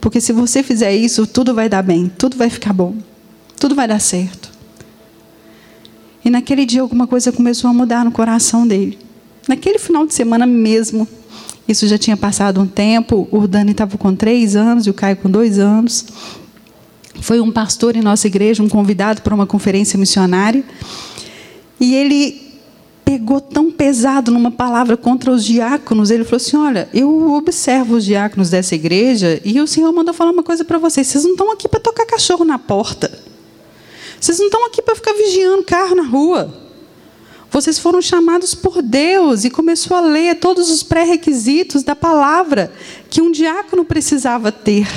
[0.00, 2.96] Porque se você fizer isso, tudo vai dar bem, tudo vai ficar bom,
[3.58, 4.50] tudo vai dar certo.
[6.24, 8.98] E naquele dia alguma coisa começou a mudar no coração dele.
[9.48, 11.06] Naquele final de semana mesmo,
[11.66, 15.16] isso já tinha passado um tempo, o Dani estava com três anos e o Caio
[15.16, 16.06] com dois anos.
[17.20, 20.64] Foi um pastor em nossa igreja, um convidado para uma conferência missionária.
[21.78, 22.52] E ele
[23.04, 26.10] pegou tão pesado numa palavra contra os diáconos.
[26.10, 30.30] Ele falou assim: Olha, eu observo os diáconos dessa igreja e o Senhor mandou falar
[30.30, 31.06] uma coisa para vocês.
[31.06, 33.10] Vocês não estão aqui para tocar cachorro na porta.
[34.20, 36.61] Vocês não estão aqui para ficar vigiando carro na rua.
[37.52, 42.72] Vocês foram chamados por Deus e começou a ler todos os pré-requisitos da palavra
[43.10, 44.88] que um diácono precisava ter.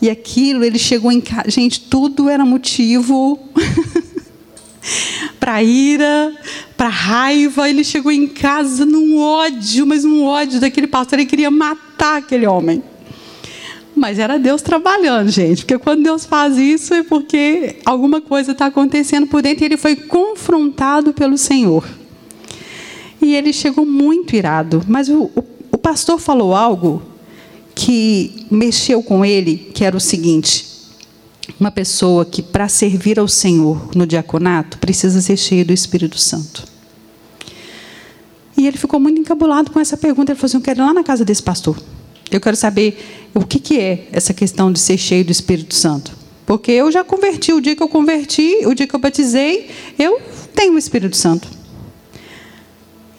[0.00, 1.50] E aquilo, ele chegou em casa.
[1.50, 3.48] Gente, tudo era motivo
[5.40, 6.36] para ira,
[6.76, 7.66] para raiva.
[7.66, 11.18] Ele chegou em casa num ódio, mas um ódio daquele pastor.
[11.18, 12.84] Ele queria matar aquele homem.
[13.96, 15.64] Mas era Deus trabalhando, gente.
[15.64, 19.64] Porque quando Deus faz isso é porque alguma coisa está acontecendo por dentro.
[19.64, 21.82] E ele foi confrontado pelo Senhor.
[23.22, 24.82] E ele chegou muito irado.
[24.86, 27.02] Mas o, o, o pastor falou algo
[27.74, 30.66] que mexeu com ele, que era o seguinte:
[31.58, 36.64] uma pessoa que, para servir ao Senhor no diaconato, precisa ser cheia do Espírito Santo.
[38.58, 40.32] E ele ficou muito encabulado com essa pergunta.
[40.32, 41.78] Ele falou assim: Eu quero ir lá na casa desse pastor.
[42.30, 46.16] Eu quero saber o que, que é essa questão de ser cheio do Espírito Santo.
[46.46, 49.68] Porque eu já converti, o dia que eu converti, o dia que eu batizei,
[49.98, 50.18] eu
[50.54, 51.46] tenho o Espírito Santo.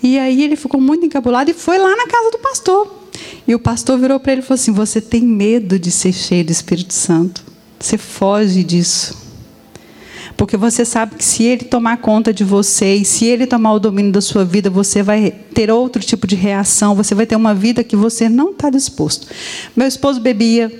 [0.02, 3.10] E aí ele ficou muito encabulado e foi lá na casa do pastor.
[3.48, 6.44] E o pastor virou para ele e falou assim: Você tem medo de ser cheio
[6.44, 7.44] do Espírito Santo.
[7.80, 9.27] Você foge disso.
[10.38, 13.80] Porque você sabe que se ele tomar conta de você e se ele tomar o
[13.80, 17.56] domínio da sua vida, você vai ter outro tipo de reação, você vai ter uma
[17.56, 19.28] vida que você não está disposto.
[19.76, 20.72] Meu esposo bebia,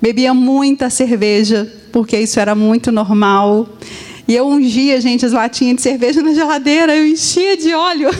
[0.00, 3.68] bebia muita cerveja, porque isso era muito normal.
[4.26, 8.10] E eu ungia, gente, as latinhas de cerveja na geladeira, eu enchia de óleo.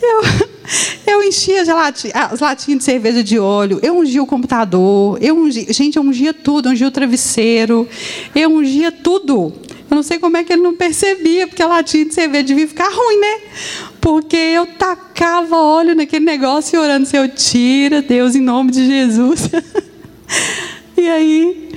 [0.00, 0.47] eu,
[1.06, 5.96] eu enchia as latinhas de cerveja de óleo, eu ungia o computador, eu ungia, gente,
[5.96, 7.88] eu ungia tudo, eu ungia o travesseiro,
[8.34, 9.52] eu ungia tudo.
[9.90, 12.68] Eu não sei como é que ele não percebia, porque a latinha de cerveja devia
[12.68, 13.40] ficar ruim, né?
[14.00, 19.48] Porque eu tacava óleo naquele negócio e orando, Senhor, tira, Deus, em nome de Jesus.
[20.94, 21.70] e aí,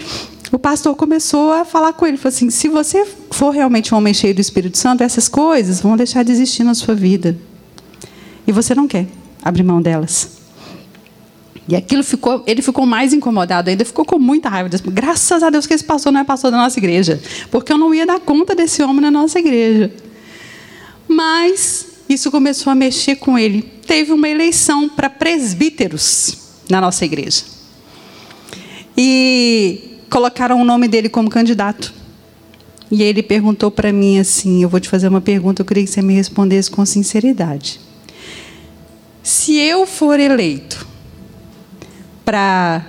[0.52, 4.14] o pastor começou a falar com ele, falou assim, se você for realmente um homem
[4.14, 7.38] cheio do Espírito Santo, essas coisas vão deixar de existir na sua vida.
[8.52, 9.08] E você não quer
[9.42, 10.42] abrir mão delas.
[11.70, 14.68] E aquilo ficou, ele ficou mais incomodado ainda, ficou com muita raiva.
[14.68, 17.78] Disse, Graças a Deus que esse pastor não é pastor da nossa igreja, porque eu
[17.78, 19.90] não ia dar conta desse homem na nossa igreja.
[21.08, 23.62] Mas isso começou a mexer com ele.
[23.88, 26.38] Teve uma eleição para presbíteros
[26.70, 27.44] na nossa igreja.
[28.98, 31.94] E colocaram o nome dele como candidato.
[32.92, 35.90] E ele perguntou para mim assim: Eu vou te fazer uma pergunta, eu queria que
[35.90, 37.80] você me respondesse com sinceridade.
[39.24, 40.86] Se eu for eleito
[42.26, 42.86] para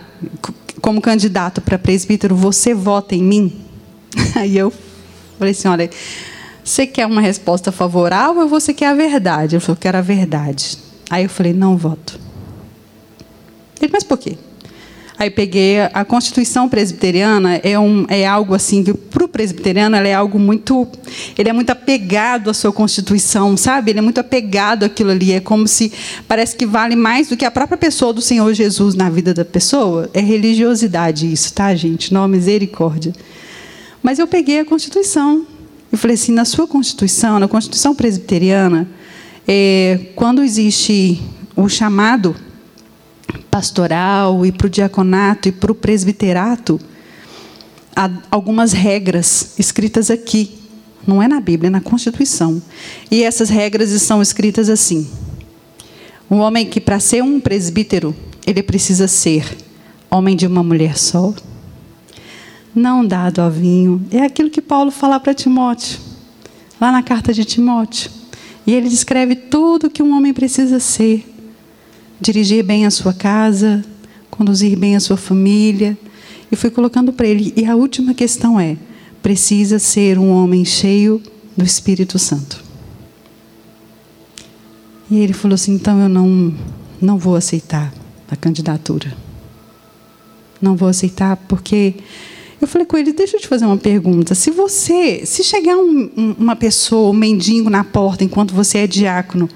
[0.80, 3.60] como candidato para presbítero, você vota em mim?
[4.34, 4.72] Aí eu
[5.38, 5.88] falei assim, olha,
[6.64, 9.56] você quer uma resposta favorável ou você quer a verdade?
[9.56, 10.78] Ele falou, quero a verdade.
[11.08, 12.18] Aí eu falei, não voto.
[13.80, 14.36] Ele, mas por quê?
[15.22, 20.12] Aí peguei a Constituição presbiteriana é, um, é algo assim que para o presbiteriano é
[20.12, 20.88] algo muito,
[21.38, 23.92] ele é muito apegado à sua Constituição, sabe?
[23.92, 25.30] Ele é muito apegado àquilo ali.
[25.30, 25.92] É como se
[26.26, 29.44] parece que vale mais do que a própria pessoa do Senhor Jesus na vida da
[29.44, 30.10] pessoa.
[30.12, 32.12] É religiosidade isso, tá, gente?
[32.12, 33.12] Não misericórdia.
[34.02, 35.46] Mas eu peguei a Constituição
[35.92, 38.88] e falei assim, na sua Constituição, na Constituição presbiteriana,
[39.46, 41.22] é, quando existe
[41.54, 42.34] o chamado
[43.50, 46.80] pastoral e para o diaconato e para o presbiterato,
[47.94, 50.58] há algumas regras escritas aqui.
[51.06, 52.62] Não é na Bíblia, é na Constituição.
[53.10, 55.10] E essas regras estão escritas assim:
[56.30, 58.14] um homem que, para ser um presbítero,
[58.46, 59.44] ele precisa ser
[60.10, 61.34] homem de uma mulher só,
[62.74, 64.04] não dado ao vinho.
[64.10, 65.98] É aquilo que Paulo fala para Timóteo,
[66.80, 68.10] lá na carta de Timóteo.
[68.66, 71.31] E ele descreve tudo que um homem precisa ser
[72.22, 73.84] dirigir bem a sua casa,
[74.30, 75.98] conduzir bem a sua família.
[76.50, 77.52] E fui colocando para ele.
[77.56, 78.76] E a última questão é:
[79.22, 81.20] precisa ser um homem cheio
[81.56, 82.62] do Espírito Santo.
[85.10, 86.54] E ele falou assim: então eu não,
[87.00, 87.92] não vou aceitar
[88.30, 89.14] a candidatura.
[90.60, 91.94] Não vou aceitar porque.
[92.60, 94.34] Eu falei com ele: deixa eu te fazer uma pergunta.
[94.34, 95.26] Se você.
[95.26, 99.48] Se chegar um, um, uma pessoa, um mendigo na porta enquanto você é diácono,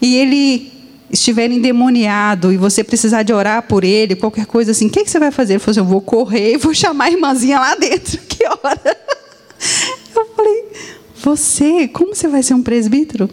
[0.00, 0.79] e ele
[1.12, 5.10] estiver endemoniado e você precisar de orar por ele, qualquer coisa assim, o que, que
[5.10, 5.54] você vai fazer?
[5.54, 8.18] Ele falou assim: eu vou correr e vou chamar a irmãzinha lá dentro.
[8.30, 8.96] Que hora?
[10.16, 10.64] Eu falei:
[11.22, 13.28] você, como você vai ser um presbítero?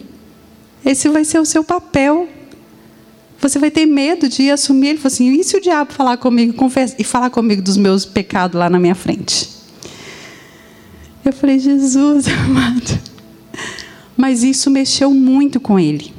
[0.84, 2.28] Esse vai ser o seu papel.
[3.40, 4.88] Você vai ter medo de assumir.
[4.88, 8.04] Ele falou assim: e se o diabo falar comigo confessa, e falar comigo dos meus
[8.04, 9.48] pecados lá na minha frente?
[11.24, 13.00] Eu falei: Jesus amado.
[14.14, 16.17] Mas isso mexeu muito com ele.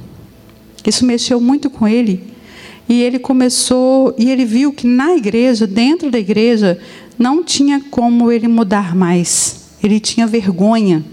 [0.89, 2.23] Isso mexeu muito com ele.
[2.89, 6.79] E ele começou, e ele viu que na igreja, dentro da igreja,
[7.17, 9.69] não tinha como ele mudar mais.
[9.83, 11.05] Ele tinha vergonha.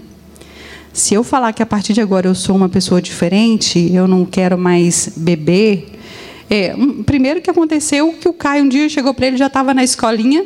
[0.91, 4.25] Se eu falar que a partir de agora eu sou uma pessoa diferente, eu não
[4.25, 5.89] quero mais beber.
[6.49, 6.75] É,
[7.05, 10.43] primeiro que aconteceu que o Caio um dia chegou para ele, já estava na escolinha,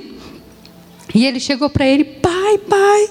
[1.15, 2.03] e ele chegou para ele,
[2.41, 3.09] pai, pai,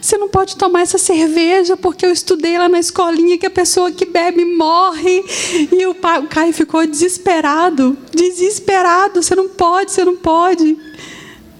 [0.00, 3.90] você não pode tomar essa cerveja porque eu estudei lá na escolinha que a pessoa
[3.90, 5.24] que bebe morre.
[5.72, 9.22] E o, pai, o Caio ficou desesperado, desesperado.
[9.22, 10.76] Você não pode, você não pode.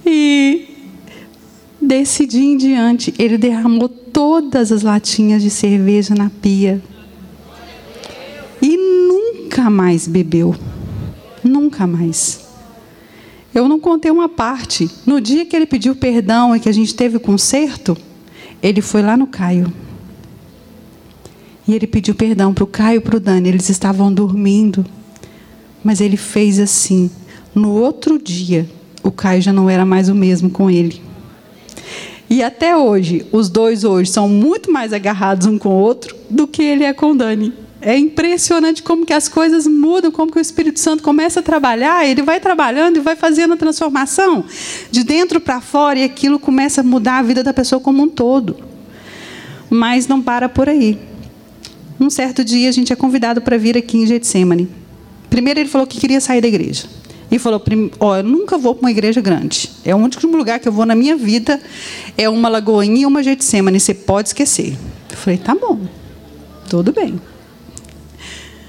[0.05, 0.69] E
[1.81, 6.83] desse dia em diante, ele derramou todas as latinhas de cerveja na pia.
[8.61, 10.55] E nunca mais bebeu.
[11.43, 12.48] Nunca mais.
[13.59, 14.89] Eu não contei uma parte.
[15.05, 17.97] No dia que ele pediu perdão e que a gente teve o conserto,
[18.63, 19.73] ele foi lá no Caio.
[21.67, 23.49] E ele pediu perdão para o Caio e para o Dani.
[23.49, 24.87] Eles estavam dormindo.
[25.83, 27.11] Mas ele fez assim.
[27.53, 28.71] No outro dia,
[29.03, 31.03] o Caio já não era mais o mesmo com ele.
[32.31, 36.47] E até hoje, os dois hoje são muito mais agarrados um com o outro do
[36.47, 37.53] que ele é com o Dani.
[37.81, 42.05] É impressionante como que as coisas mudam, como que o Espírito Santo começa a trabalhar,
[42.05, 44.45] ele vai trabalhando e vai fazendo a transformação
[44.91, 48.09] de dentro para fora e aquilo começa a mudar a vida da pessoa como um
[48.09, 48.57] todo.
[49.71, 50.99] Mas não para por aí.
[52.01, 54.69] Um certo dia a gente é convidado para vir aqui em Getsemane.
[55.31, 56.85] Primeiro ele falou que queria sair da igreja.
[57.31, 57.63] E falou:
[58.01, 59.71] Ó, eu nunca vou para uma igreja grande.
[59.85, 61.61] É o único lugar que eu vou na minha vida.
[62.17, 63.79] É uma lagoinha e uma Getsemane.
[63.79, 64.77] Você pode esquecer.
[65.11, 65.81] Eu falei: tá bom,
[66.71, 67.21] tudo bem.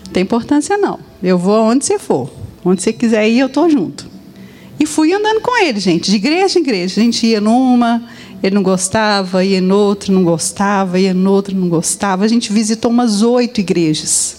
[0.09, 0.99] Não tem importância não.
[1.21, 2.31] Eu vou aonde você for.
[2.65, 4.09] Onde você quiser ir, eu estou junto.
[4.79, 6.99] E fui andando com ele, gente, de igreja em igreja.
[6.99, 8.01] A gente ia numa,
[8.41, 12.25] ele não gostava, ia noutra, não gostava, ia noutra, não gostava.
[12.25, 14.37] A gente visitou umas oito igrejas.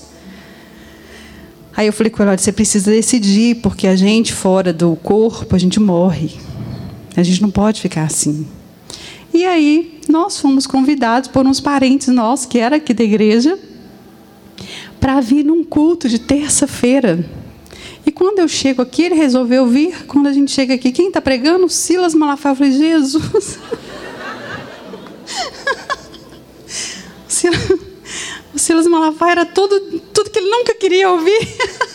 [1.76, 5.54] Aí eu falei com ele, olha, você precisa decidir, porque a gente fora do corpo,
[5.54, 6.32] a gente morre.
[7.16, 8.44] A gente não pode ficar assim.
[9.32, 13.56] E aí nós fomos convidados por uns parentes nossos, que era aqui da igreja,
[15.00, 17.24] para vir num culto de terça-feira.
[18.04, 20.06] E quando eu chego aqui, ele resolveu vir.
[20.06, 21.68] Quando a gente chega aqui, quem está pregando?
[21.68, 22.52] Silas Malafaia.
[22.52, 23.58] Eu falei, Jesus.
[28.54, 31.48] o Silas Malafaia era tudo, tudo que ele nunca queria ouvir.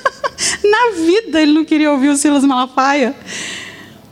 [0.64, 3.16] Na vida ele não queria ouvir o Silas Malafaia.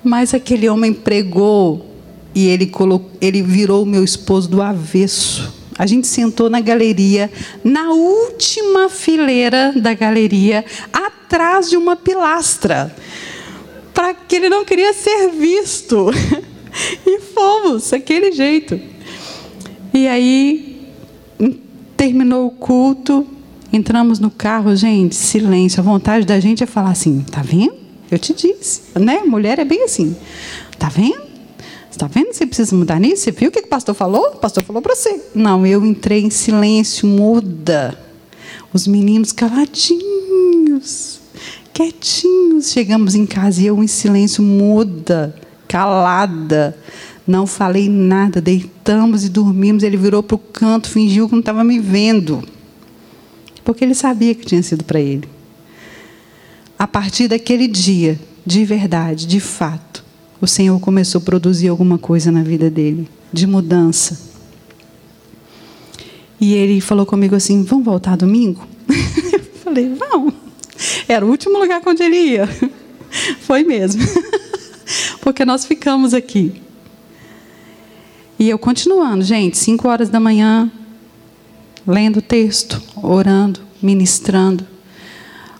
[0.04, 1.90] Mas aquele homem pregou
[2.36, 5.63] e ele, colocou, ele virou o meu esposo do avesso.
[5.84, 7.30] A gente sentou na galeria,
[7.62, 10.64] na última fileira da galeria,
[10.94, 12.96] atrás de uma pilastra,
[13.94, 16.10] para que ele não queria ser visto.
[17.06, 18.80] E fomos, daquele jeito.
[19.94, 20.90] E aí,
[21.96, 23.28] terminou o culto,
[23.72, 25.82] entramos no carro, gente, silêncio.
[25.82, 27.76] A vontade da gente é falar assim: tá vendo?
[28.10, 29.22] Eu te disse, né?
[29.24, 30.16] Mulher é bem assim.
[30.80, 31.33] Tá vendo?
[31.94, 32.34] Está vendo?
[32.34, 33.22] Você precisa mudar nisso?
[33.22, 34.30] Você viu o que o pastor falou?
[34.30, 35.22] O pastor falou para você.
[35.36, 37.96] Não, eu entrei em silêncio, muda.
[38.74, 41.20] Os meninos caladinhos,
[41.72, 42.72] quietinhos.
[42.72, 45.36] Chegamos em casa e eu em silêncio, muda,
[45.68, 46.76] calada.
[47.28, 49.84] Não falei nada, deitamos e dormimos.
[49.84, 52.44] Ele virou para o canto, fingiu que não estava me vendo.
[53.64, 55.30] Porque ele sabia que tinha sido para ele.
[56.80, 59.93] A partir daquele dia, de verdade, de fato,
[60.44, 64.20] o Senhor começou a produzir alguma coisa na vida dele, de mudança.
[66.38, 68.68] E ele falou comigo assim: Vamos voltar domingo?
[69.32, 70.34] Eu falei: Vamos.
[71.08, 72.50] Era o último lugar onde ele ia.
[73.40, 74.04] Foi mesmo.
[75.24, 76.62] Porque nós ficamos aqui.
[78.38, 80.70] E eu continuando, gente, cinco horas da manhã,
[81.88, 84.68] lendo o texto, orando, ministrando.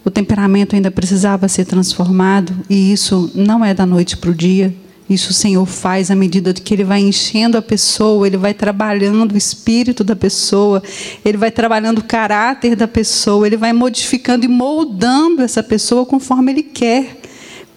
[0.06, 4.74] O temperamento ainda precisava ser transformado, e isso não é da noite para o dia.
[5.10, 9.34] Isso o Senhor faz à medida que Ele vai enchendo a pessoa, Ele vai trabalhando
[9.34, 10.82] o espírito da pessoa,
[11.24, 16.52] Ele vai trabalhando o caráter da pessoa, Ele vai modificando e moldando essa pessoa conforme
[16.52, 17.20] Ele quer.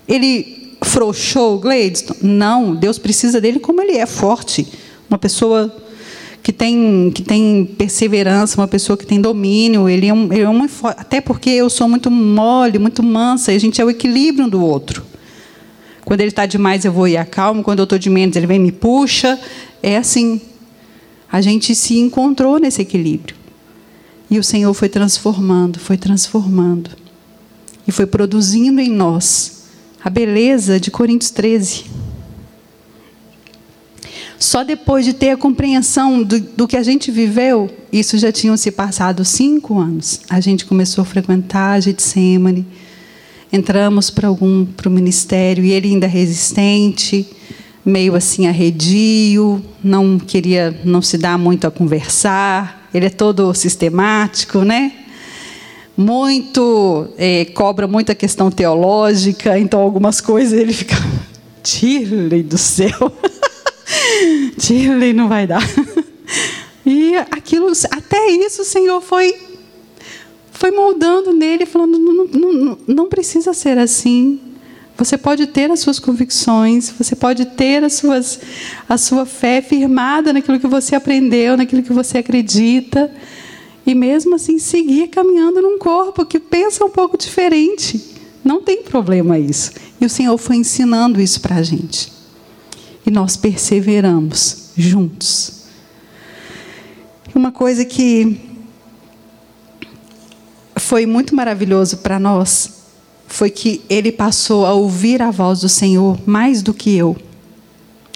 [0.08, 2.20] Ele frouxou Gladstone?
[2.22, 4.66] Não, Deus precisa dele como ele é, forte.
[5.08, 5.74] Uma pessoa
[6.46, 9.88] que tem, que tem perseverança, uma pessoa que tem domínio.
[9.88, 13.56] Ele é, um, ele é uma, até porque eu sou muito mole, muito mansa, e
[13.56, 15.04] a gente é o equilíbrio um do outro.
[16.04, 17.64] Quando ele está demais, eu vou e acalmo.
[17.64, 19.36] Quando eu estou de menos, ele vem e me puxa.
[19.82, 20.40] É assim.
[21.32, 23.34] A gente se encontrou nesse equilíbrio.
[24.30, 26.90] E o Senhor foi transformando, foi transformando.
[27.88, 29.64] E foi produzindo em nós
[30.00, 31.86] a beleza de Coríntios 13.
[34.38, 38.56] Só depois de ter a compreensão do, do, que a gente viveu, isso já tinham
[38.56, 40.20] se passado cinco anos.
[40.28, 42.66] A gente começou a frequentar a Getsemane,
[43.50, 47.26] entramos para algum para o ministério e ele ainda resistente,
[47.84, 52.88] meio assim arredio, não queria, não se dá muito a conversar.
[52.92, 54.92] Ele é todo sistemático, né?
[55.96, 60.94] Muito é, cobra muita questão teológica, então algumas coisas ele fica,
[61.64, 63.12] Tirley do céu.
[64.66, 65.62] Tirley não vai dar.
[66.88, 69.34] E aquilo, até isso o Senhor foi
[70.52, 74.38] foi moldando nele, falando: não, não, não precisa ser assim.
[74.96, 78.38] Você pode ter as suas convicções, você pode ter as suas,
[78.88, 83.12] a sua fé firmada naquilo que você aprendeu, naquilo que você acredita,
[83.84, 88.14] e mesmo assim seguir caminhando num corpo que pensa um pouco diferente.
[88.44, 89.72] Não tem problema isso.
[90.00, 92.15] E o Senhor foi ensinando isso para a gente
[93.06, 95.62] e nós perseveramos juntos.
[97.32, 98.40] Uma coisa que
[100.74, 102.74] foi muito maravilhoso para nós
[103.28, 107.16] foi que ele passou a ouvir a voz do Senhor mais do que eu.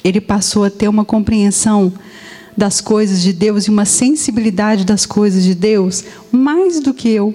[0.02, 1.92] Ele passou a ter uma compreensão
[2.56, 7.34] das coisas de Deus e uma sensibilidade das coisas de Deus mais do que eu.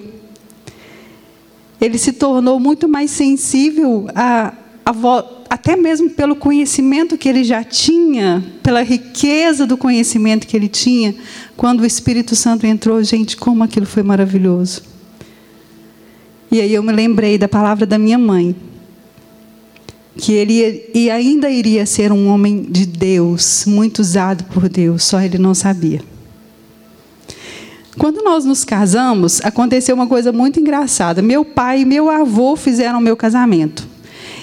[1.80, 4.52] Ele se tornou muito mais sensível a,
[4.84, 10.56] a voz até mesmo pelo conhecimento que ele já tinha, pela riqueza do conhecimento que
[10.56, 11.14] ele tinha,
[11.56, 14.82] quando o Espírito Santo entrou, gente, como aquilo foi maravilhoso.
[16.50, 18.54] E aí eu me lembrei da palavra da minha mãe,
[20.16, 25.20] que ele e ainda iria ser um homem de Deus, muito usado por Deus, só
[25.20, 26.00] ele não sabia.
[27.98, 31.22] Quando nós nos casamos, aconteceu uma coisa muito engraçada.
[31.22, 33.95] Meu pai e meu avô fizeram o meu casamento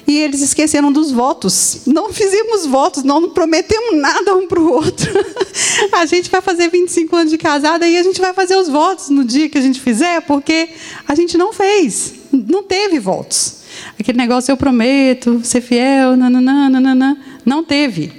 [0.05, 1.81] e eles esqueceram dos votos.
[1.85, 5.11] Não fizemos votos, não prometemos nada um para o outro.
[5.93, 9.09] A gente vai fazer 25 anos de casada e a gente vai fazer os votos
[9.09, 10.69] no dia que a gente fizer, porque
[11.07, 13.57] a gente não fez, não teve votos.
[13.99, 18.11] Aquele negócio eu prometo ser fiel, nananã, nananã, não teve.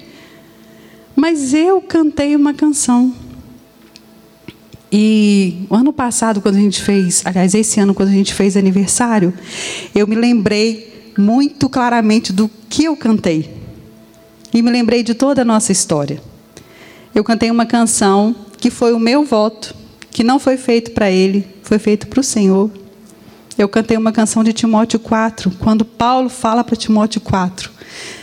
[1.16, 3.12] Mas eu cantei uma canção.
[4.90, 8.56] E o ano passado, quando a gente fez, aliás, esse ano, quando a gente fez
[8.56, 9.34] aniversário,
[9.94, 13.62] eu me lembrei muito claramente do que eu cantei.
[14.52, 16.22] E me lembrei de toda a nossa história.
[17.14, 19.74] Eu cantei uma canção que foi o meu voto,
[20.10, 22.70] que não foi feito para ele, foi feito para o Senhor.
[23.56, 27.70] Eu cantei uma canção de Timóteo 4, quando Paulo fala para Timóteo 4: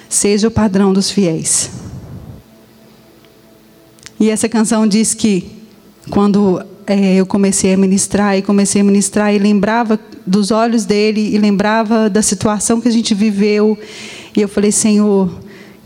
[0.10, 1.70] Seja o padrão dos fiéis.
[4.20, 5.50] E essa canção diz que
[6.10, 11.34] quando é, eu comecei a ministrar e comecei a ministrar e lembrava dos olhos dele
[11.34, 13.78] e lembrava da situação que a gente viveu.
[14.36, 15.32] E eu falei, Senhor,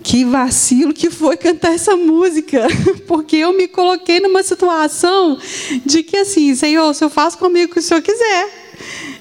[0.04, 2.68] que vacilo que foi cantar essa música,
[3.08, 5.38] porque eu me coloquei numa situação
[5.86, 8.50] de que assim, Senhor, se eu faço comigo o que o Senhor quiser,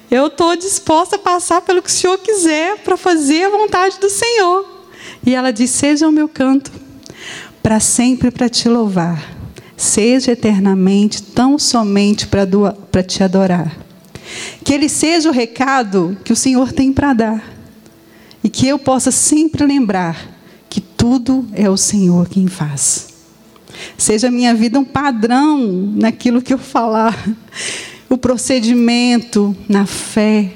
[0.09, 4.09] eu estou disposta a passar pelo que o Senhor quiser para fazer a vontade do
[4.09, 4.65] Senhor.
[5.25, 6.71] E ela disse: Seja o meu canto,
[7.61, 9.34] para sempre para te louvar
[9.77, 13.77] seja eternamente tão somente para te adorar.
[14.63, 17.53] Que ele seja o recado que o Senhor tem para dar.
[18.43, 20.33] E que eu possa sempre lembrar
[20.69, 23.07] que tudo é o Senhor quem faz.
[23.97, 27.27] Seja a minha vida um padrão naquilo que eu falar,
[28.09, 30.53] o procedimento, na fé,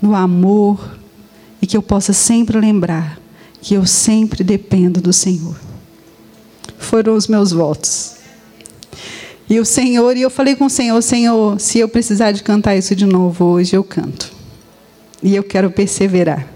[0.00, 0.98] no amor,
[1.60, 3.18] e que eu possa sempre lembrar
[3.66, 5.56] que eu sempre dependo do Senhor.
[6.78, 8.15] Foram os meus votos.
[9.48, 12.76] E o Senhor, e eu falei com o Senhor, Senhor, se eu precisar de cantar
[12.76, 14.32] isso de novo hoje, eu canto.
[15.22, 16.48] E eu quero perseverar.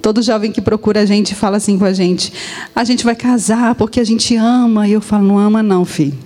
[0.00, 2.32] Todo jovem que procura a gente fala assim com a gente:
[2.74, 4.86] a gente vai casar porque a gente ama.
[4.86, 6.16] E eu falo: não ama, não, filho.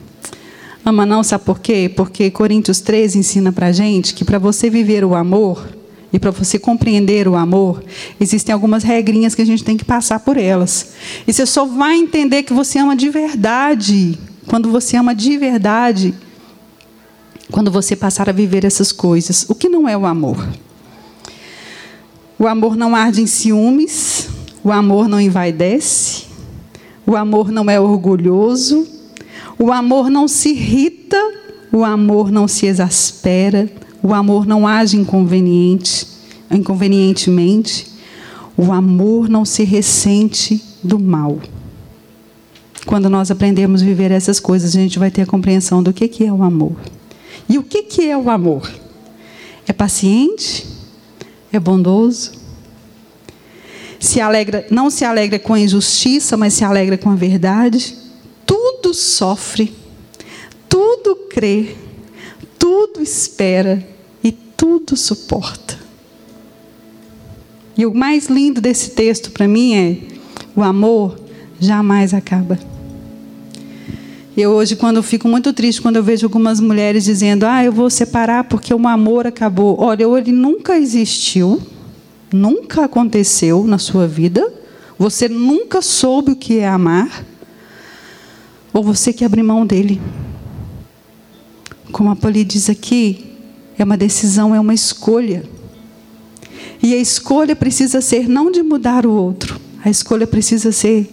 [0.85, 1.91] Ama não, sabe por quê?
[1.95, 5.67] Porque Coríntios 13 ensina para gente que para você viver o amor
[6.12, 7.83] e para você compreender o amor,
[8.21, 10.93] existem algumas regrinhas que a gente tem que passar por elas.
[11.27, 16.14] E você só vai entender que você ama de verdade quando você ama de verdade,
[17.51, 19.47] quando você passar a viver essas coisas.
[19.49, 20.47] O que não é o amor?
[22.38, 24.28] O amor não arde em ciúmes,
[24.62, 26.24] o amor não envaidece,
[27.07, 28.86] o amor não é orgulhoso,
[29.59, 31.16] o amor não se irrita,
[31.72, 33.70] o amor não se exaspera,
[34.03, 36.07] o amor não age inconveniente,
[36.51, 37.86] inconvenientemente,
[38.57, 41.38] o amor não se ressente do mal.
[42.87, 46.07] Quando nós aprendemos a viver essas coisas, a gente vai ter a compreensão do que,
[46.07, 46.76] que é o amor.
[47.49, 48.70] E o que, que é o amor?
[49.66, 50.66] É paciente?
[51.53, 52.32] É bondoso?
[53.99, 57.97] Se alegra, não se alegra com a injustiça, mas se alegra com a verdade.
[58.45, 59.74] Tudo sofre,
[60.68, 61.74] tudo crê,
[62.59, 63.87] tudo espera
[64.22, 65.78] e tudo suporta.
[67.76, 69.99] E o mais lindo desse texto para mim é:
[70.55, 71.18] o amor
[71.59, 72.59] jamais acaba.
[74.37, 77.70] Eu hoje, quando eu fico muito triste, quando eu vejo algumas mulheres dizendo, ah, eu
[77.70, 79.80] vou separar porque o amor acabou.
[79.80, 81.62] Olha, ou ele nunca existiu,
[82.32, 84.53] nunca aconteceu na sua vida,
[84.99, 87.24] você nunca soube o que é amar,
[88.72, 90.01] ou você que abre mão dele.
[91.93, 93.24] Como a Poli diz aqui,
[93.78, 95.45] é uma decisão, é uma escolha.
[96.82, 101.09] E a escolha precisa ser não de mudar o outro, a escolha precisa ser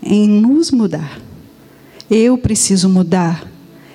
[0.00, 1.29] em nos mudar.
[2.10, 3.48] Eu preciso mudar.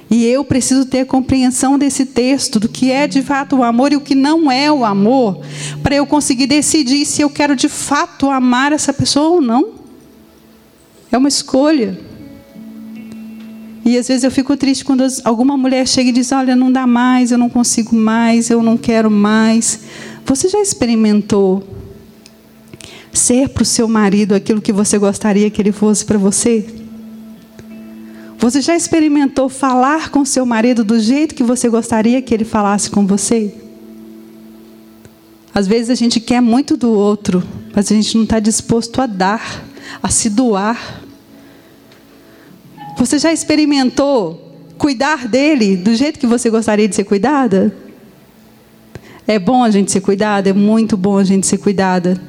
[0.10, 3.96] E eu preciso ter compreensão desse texto, do que é de fato o amor e
[3.96, 5.42] o que não é o amor,
[5.82, 9.72] para eu conseguir decidir se eu quero de fato amar essa pessoa ou não.
[11.12, 12.00] É uma escolha.
[13.84, 16.86] E às vezes eu fico triste quando alguma mulher chega e diz: Olha, não dá
[16.86, 19.82] mais, eu não consigo mais, eu não quero mais.
[20.26, 21.64] Você já experimentou
[23.12, 26.85] ser para o seu marido aquilo que você gostaria que ele fosse para você?
[28.38, 32.90] Você já experimentou falar com seu marido do jeito que você gostaria que ele falasse
[32.90, 33.54] com você?
[35.54, 37.42] Às vezes a gente quer muito do outro,
[37.74, 39.64] mas a gente não está disposto a dar,
[40.04, 41.02] a se doar.
[42.98, 44.42] Você já experimentou
[44.78, 47.74] cuidar dele do jeito que você gostaria de ser cuidada?
[49.26, 52.22] É bom a gente ser cuidada, é muito bom a gente ser cuidada.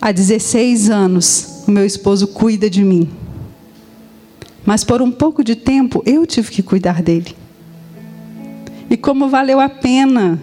[0.00, 3.23] Há 16 anos, o meu esposo cuida de mim.
[4.64, 7.34] Mas por um pouco de tempo eu tive que cuidar dele.
[8.88, 10.40] E como valeu a pena,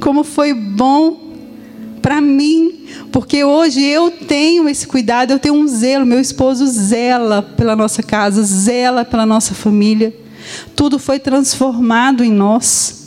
[0.00, 1.30] como foi bom
[2.00, 7.42] para mim, porque hoje eu tenho esse cuidado, eu tenho um zelo, meu esposo zela
[7.42, 10.14] pela nossa casa, zela pela nossa família.
[10.74, 13.00] Tudo foi transformado em nós.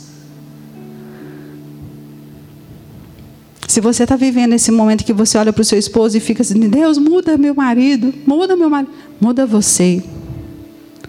[3.66, 6.42] Se você está vivendo esse momento que você olha para o seu esposo e fica
[6.42, 10.02] assim, Deus, muda meu marido, muda meu marido, muda você.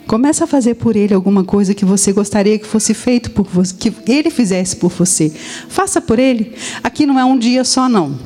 [0.08, 3.74] Começa a fazer por ele alguma coisa que você gostaria que fosse feito por você,
[3.74, 5.32] que ele fizesse por você.
[5.68, 6.54] Faça por ele.
[6.84, 8.18] Aqui não é um dia só não.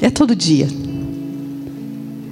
[0.00, 0.66] É todo dia.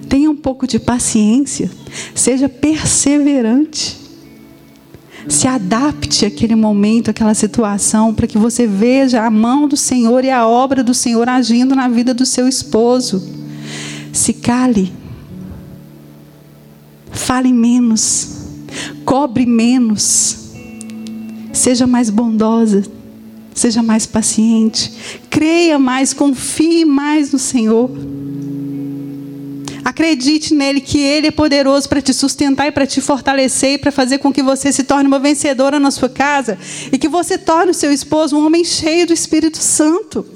[0.08, 1.70] Tenha um pouco de paciência.
[2.14, 3.98] Seja perseverante.
[5.28, 10.30] Se adapte àquele momento, àquela situação, para que você veja a mão do Senhor e
[10.30, 13.26] a obra do Senhor agindo na vida do seu esposo.
[14.10, 14.90] Se cale.
[17.10, 18.43] Fale menos
[19.04, 20.38] cobre menos.
[21.52, 22.82] Seja mais bondosa,
[23.54, 24.92] seja mais paciente,
[25.30, 27.90] creia mais, confie mais no Senhor.
[29.84, 33.92] Acredite nele que ele é poderoso para te sustentar e para te fortalecer e para
[33.92, 36.58] fazer com que você se torne uma vencedora na sua casa
[36.90, 40.26] e que você torne o seu esposo um homem cheio do Espírito Santo.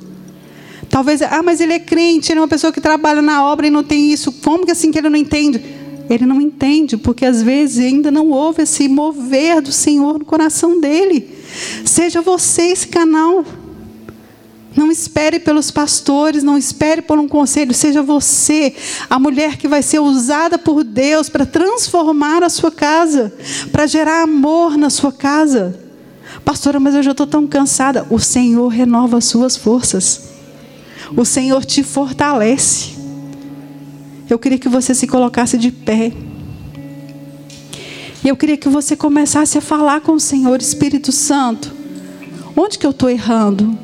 [0.90, 3.70] Talvez, ah, mas ele é crente, ele é uma pessoa que trabalha na obra e
[3.70, 4.32] não tem isso.
[4.32, 5.77] Como que assim que ele não entende?
[6.08, 10.80] Ele não entende, porque às vezes ainda não houve esse mover do Senhor no coração
[10.80, 11.28] dele.
[11.84, 13.44] Seja você esse canal.
[14.76, 18.74] Não espere pelos pastores, não espere por um conselho, seja você
[19.10, 23.32] a mulher que vai ser usada por Deus para transformar a sua casa,
[23.72, 25.78] para gerar amor na sua casa.
[26.44, 28.06] Pastora, mas eu já estou tão cansada.
[28.08, 30.28] O Senhor renova as suas forças.
[31.16, 32.97] O Senhor te fortalece.
[34.28, 36.12] Eu queria que você se colocasse de pé.
[38.22, 41.72] E eu queria que você começasse a falar com o Senhor, Espírito Santo.
[42.56, 43.78] Onde que eu estou errando?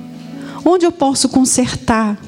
[0.64, 2.18] Onde eu posso consertar?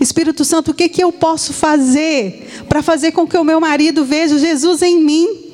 [0.00, 4.04] Espírito Santo, o que, que eu posso fazer para fazer com que o meu marido
[4.04, 5.44] veja Jesus em mim?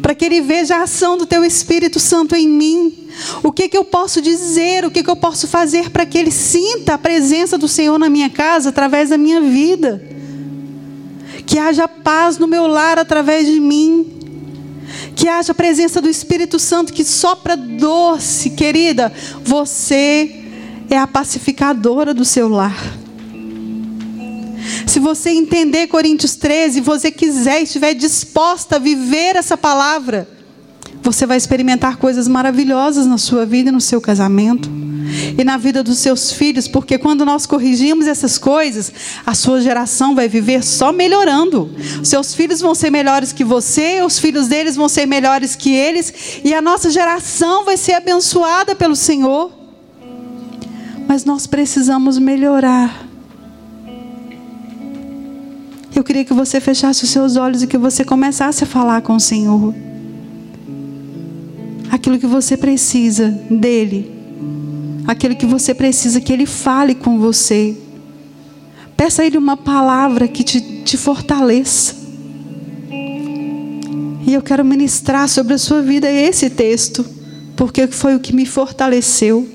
[0.00, 3.08] para que ele veja a ação do teu Espírito Santo em mim.
[3.42, 6.30] O que, que eu posso dizer, o que, que eu posso fazer para que ele
[6.30, 10.19] sinta a presença do Senhor na minha casa através da minha vida.
[11.46, 14.18] Que haja paz no meu lar através de mim.
[15.14, 19.12] Que haja a presença do Espírito Santo que sopra doce, querida.
[19.44, 20.44] Você
[20.88, 22.76] é a pacificadora do seu lar.
[24.86, 30.28] Se você entender Coríntios 13, você quiser, estiver disposta a viver essa palavra,
[31.02, 34.70] você vai experimentar coisas maravilhosas na sua vida e no seu casamento
[35.36, 38.92] e na vida dos seus filhos, porque quando nós corrigimos essas coisas,
[39.24, 41.70] a sua geração vai viver só melhorando.
[42.02, 46.40] Seus filhos vão ser melhores que você, os filhos deles vão ser melhores que eles,
[46.44, 49.50] e a nossa geração vai ser abençoada pelo Senhor.
[51.08, 53.08] Mas nós precisamos melhorar.
[55.94, 59.16] Eu queria que você fechasse os seus olhos e que você começasse a falar com
[59.16, 59.74] o Senhor.
[61.90, 64.10] Aquilo que você precisa dEle.
[65.06, 67.76] Aquilo que você precisa que Ele fale com você.
[68.96, 71.96] Peça a Ele uma palavra que te, te fortaleça.
[74.26, 77.04] E eu quero ministrar sobre a sua vida esse texto,
[77.56, 79.48] porque foi o que me fortaleceu.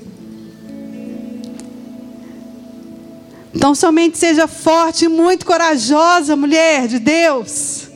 [3.54, 7.88] Então, somente seja forte e muito corajosa, mulher de Deus.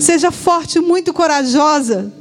[0.00, 2.12] Seja forte e muito corajosa.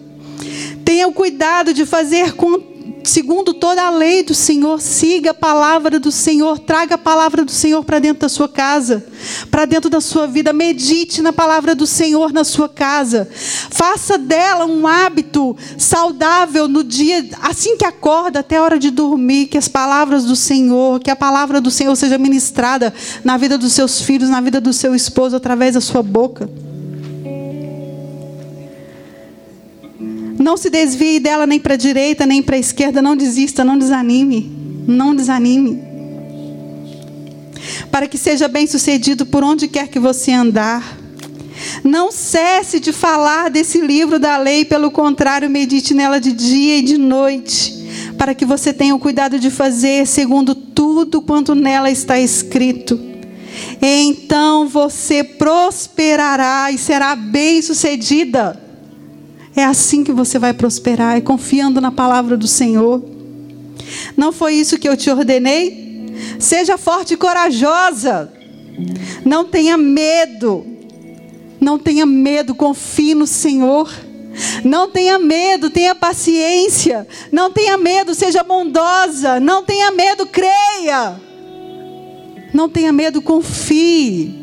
[0.85, 5.99] Tenha o cuidado de fazer com segundo toda a lei do Senhor, siga a palavra
[5.99, 9.05] do Senhor, traga a palavra do Senhor para dentro da sua casa,
[9.49, 13.27] para dentro da sua vida, medite na palavra do Senhor na sua casa.
[13.31, 19.47] Faça dela um hábito saudável no dia, assim que acorda até a hora de dormir,
[19.47, 23.73] que as palavras do Senhor, que a palavra do Senhor seja ministrada na vida dos
[23.73, 26.49] seus filhos, na vida do seu esposo através da sua boca.
[30.45, 33.01] Não se desvie dela nem para a direita, nem para a esquerda.
[33.01, 34.55] Não desista, não desanime.
[34.85, 35.81] Não desanime.
[37.89, 40.99] Para que seja bem sucedido por onde quer que você andar.
[41.83, 46.83] Não cesse de falar desse livro da lei, pelo contrário, medite nela de dia e
[46.83, 52.19] de noite, para que você tenha o cuidado de fazer segundo tudo quanto nela está
[52.19, 52.99] escrito.
[53.81, 58.64] Então você prosperará e será bem-sucedida.
[59.55, 63.01] É assim que você vai prosperar, é confiando na palavra do Senhor.
[64.17, 66.13] Não foi isso que eu te ordenei?
[66.39, 68.31] Seja forte e corajosa.
[69.23, 70.65] Não tenha medo.
[71.59, 73.89] Não tenha medo, confie no Senhor.
[74.63, 77.07] Não tenha medo, tenha paciência.
[77.31, 79.39] Não tenha medo, seja bondosa.
[79.39, 81.15] Não tenha medo, creia.
[82.53, 84.35] Não tenha medo, confie.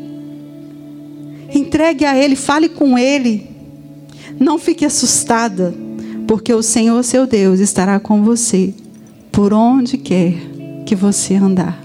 [1.53, 3.52] Entregue a Ele, fale com Ele.
[4.43, 5.73] Não fique assustada,
[6.27, 8.73] porque o Senhor, seu Deus, estará com você
[9.31, 10.35] por onde quer
[10.85, 11.81] que você andar.